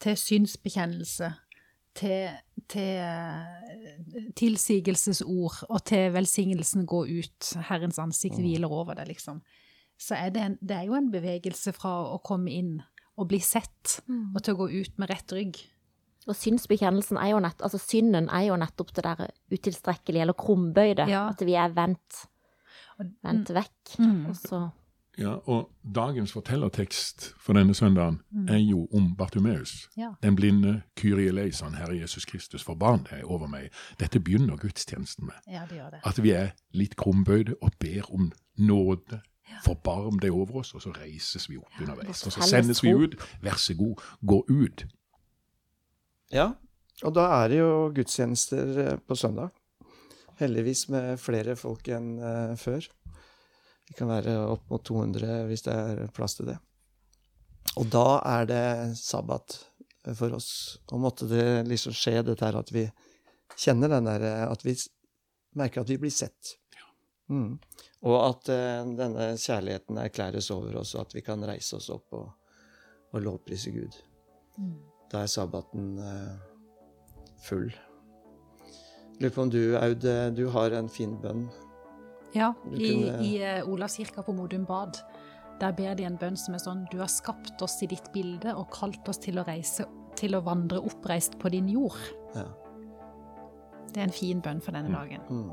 til 0.00 0.16
synsbekjennelse, 0.16 1.32
til, 1.94 2.28
til 2.68 2.94
eh, 3.02 4.30
tilsigelsesord 4.36 5.66
og 5.68 5.84
til 5.84 6.12
velsignelsen 6.14 6.86
gå 6.86 7.04
ut, 7.04 7.52
Herrens 7.68 7.98
ansikt 7.98 8.38
hviler 8.38 8.68
over 8.68 8.94
det, 8.94 9.08
liksom. 9.08 9.42
Så 9.98 10.14
er 10.14 10.30
det, 10.30 10.42
en, 10.42 10.56
det 10.56 10.76
er 10.76 10.82
jo 10.82 10.94
en 10.94 11.12
bevegelse 11.12 11.72
fra 11.76 11.92
å 12.14 12.18
komme 12.24 12.50
inn 12.50 12.80
og 13.16 13.28
bli 13.28 13.38
sett, 13.44 14.00
og 14.08 14.42
til 14.42 14.54
å 14.54 14.60
gå 14.62 14.68
ut 14.80 14.98
med 14.98 15.10
rett 15.10 15.32
rygg. 15.36 15.58
Og 16.30 16.36
synsbekjennelsen 16.38 17.18
er 17.18 17.32
jo 17.32 17.40
nett, 17.42 17.62
altså 17.66 17.80
synden 17.82 18.28
er 18.30 18.44
jo 18.46 18.58
nettopp 18.60 18.92
det 18.94 19.02
der 19.04 19.32
utilstrekkelige 19.50 20.22
eller 20.22 20.36
krumbøyde. 20.38 21.08
Ja. 21.10 21.24
At 21.32 21.42
vi 21.42 21.56
er 21.58 21.72
vendt. 21.74 22.28
vendt 23.24 23.50
vekk. 23.50 23.98
Mm. 23.98 24.26
Og 24.30 24.36
så 24.38 24.70
Ja, 25.18 25.34
og 25.44 25.68
dagens 25.84 26.32
fortellertekst 26.32 27.34
for 27.36 27.52
denne 27.52 27.74
søndagen 27.74 28.22
er 28.48 28.62
jo 28.62 28.86
om 28.94 29.10
Bartumeus. 29.16 29.90
Ja. 29.96 30.14
Den 30.22 30.36
blinde 30.36 30.82
Kyrie-leiseren, 30.96 31.74
Herre 31.74 31.98
Jesus 31.98 32.24
Kristus, 32.24 32.62
forbarm 32.64 33.04
deg 33.10 33.24
over 33.24 33.46
meg. 33.46 33.68
Dette 34.00 34.20
begynner 34.20 34.56
gudstjenesten 34.56 35.26
med. 35.26 35.34
ja, 35.46 35.66
det 35.68 35.76
gjør 35.76 35.90
det. 35.90 36.00
At 36.04 36.22
vi 36.22 36.30
er 36.30 36.54
litt 36.72 36.96
krumbøyde 36.96 37.58
og 37.60 37.76
ber 37.78 38.08
om 38.14 38.32
nåde. 38.56 39.20
Forbarm 39.62 40.18
deg 40.22 40.34
over 40.34 40.62
oss, 40.62 40.72
og 40.74 40.82
så 40.84 40.92
reises 40.96 41.48
vi 41.50 41.58
opp 41.60 41.80
underveis. 41.80 42.24
Og 42.26 42.34
så 42.34 42.48
sendes 42.48 42.82
vi 42.82 42.94
ut. 42.94 43.16
Vær 43.44 43.58
så 43.60 43.76
god, 43.78 44.02
gå 44.26 44.42
ut. 44.50 44.84
Ja, 46.32 46.52
og 47.02 47.14
da 47.16 47.26
er 47.42 47.52
det 47.52 47.60
jo 47.60 47.72
gudstjenester 47.94 48.78
eh, 48.84 48.96
på 49.06 49.18
søndag. 49.18 49.52
Heldigvis 50.40 50.86
med 50.92 51.20
flere 51.20 51.56
folk 51.58 51.88
enn 51.92 52.14
eh, 52.18 52.54
før. 52.58 52.86
Det 53.88 53.98
kan 53.98 54.08
være 54.08 54.38
opp 54.48 54.70
mot 54.72 54.84
200 54.86 55.42
hvis 55.50 55.66
det 55.66 55.74
er 55.74 56.06
plass 56.14 56.38
til 56.38 56.52
det. 56.52 56.58
Og 57.80 57.88
da 57.92 58.20
er 58.28 58.48
det 58.48 58.64
sabbat 59.00 59.58
eh, 60.06 60.14
for 60.16 60.38
oss. 60.38 60.78
Og 60.92 61.02
måtte 61.02 61.28
det 61.30 61.66
liksom 61.68 61.94
skje 61.96 62.20
dette 62.26 62.46
her 62.46 62.58
at 62.60 62.72
vi 62.74 62.86
kjenner 63.58 63.92
den 63.92 64.08
der 64.08 64.26
eh, 64.28 64.44
At 64.48 64.64
vi 64.64 64.76
merker 65.58 65.82
at 65.82 65.92
vi 65.92 66.00
blir 66.00 66.12
sett. 66.14 66.56
Mm. 67.32 67.56
Og 68.04 68.16
at 68.26 68.50
uh, 68.52 68.92
denne 68.98 69.30
kjærligheten 69.40 69.98
erklæres 70.02 70.50
over 70.52 70.76
oss, 70.82 70.94
og 70.98 71.06
at 71.06 71.14
vi 71.16 71.22
kan 71.24 71.42
reise 71.48 71.78
oss 71.78 71.88
opp 71.94 72.12
og, 72.18 72.28
og 73.12 73.22
lovprise 73.24 73.72
Gud. 73.72 73.96
Da 75.12 75.22
er 75.24 75.30
sabbaten 75.32 75.94
uh, 75.98 76.36
full. 77.46 77.70
Lurer 79.20 79.32
på 79.36 79.42
om 79.46 79.50
du, 79.52 79.60
Aud, 79.78 80.04
eh, 80.08 80.28
du 80.34 80.46
har 80.50 80.74
en 80.74 80.88
fin 80.90 81.12
bønn. 81.22 81.44
Ja, 82.34 82.52
Du 82.64 82.76
i, 82.76 82.88
kunne- 82.90 83.18
i 83.28 83.32
uh, 83.44 83.68
Olavskirka 83.70 84.24
på 84.26 84.32
Modum 84.34 84.64
Bad, 84.66 84.98
der 85.60 85.74
ber 85.78 85.94
de 85.94 86.06
en 86.08 86.16
bønn 86.18 86.36
som 86.40 86.56
er 86.56 86.62
sånn 86.62 86.86
Du 86.90 86.96
har 86.98 87.10
skapt 87.12 87.60
oss 87.62 87.76
i 87.84 87.86
ditt 87.92 88.08
bilde 88.14 88.54
og 88.58 88.70
kalt 88.74 89.06
oss 89.12 89.20
til 89.22 89.38
å 89.38 89.44
reise, 89.46 89.84
til 90.18 90.34
å 90.34 90.40
vandre 90.42 90.80
oppreist 90.82 91.36
på 91.38 91.52
din 91.54 91.68
jord. 91.70 92.00
Ja. 92.34 92.48
Det 93.92 94.00
er 94.00 94.08
en 94.08 94.16
fin 94.16 94.40
bønn 94.42 94.62
for 94.64 94.72
denne 94.74 94.90
dagen. 94.96 95.22
Mm. 95.28 95.52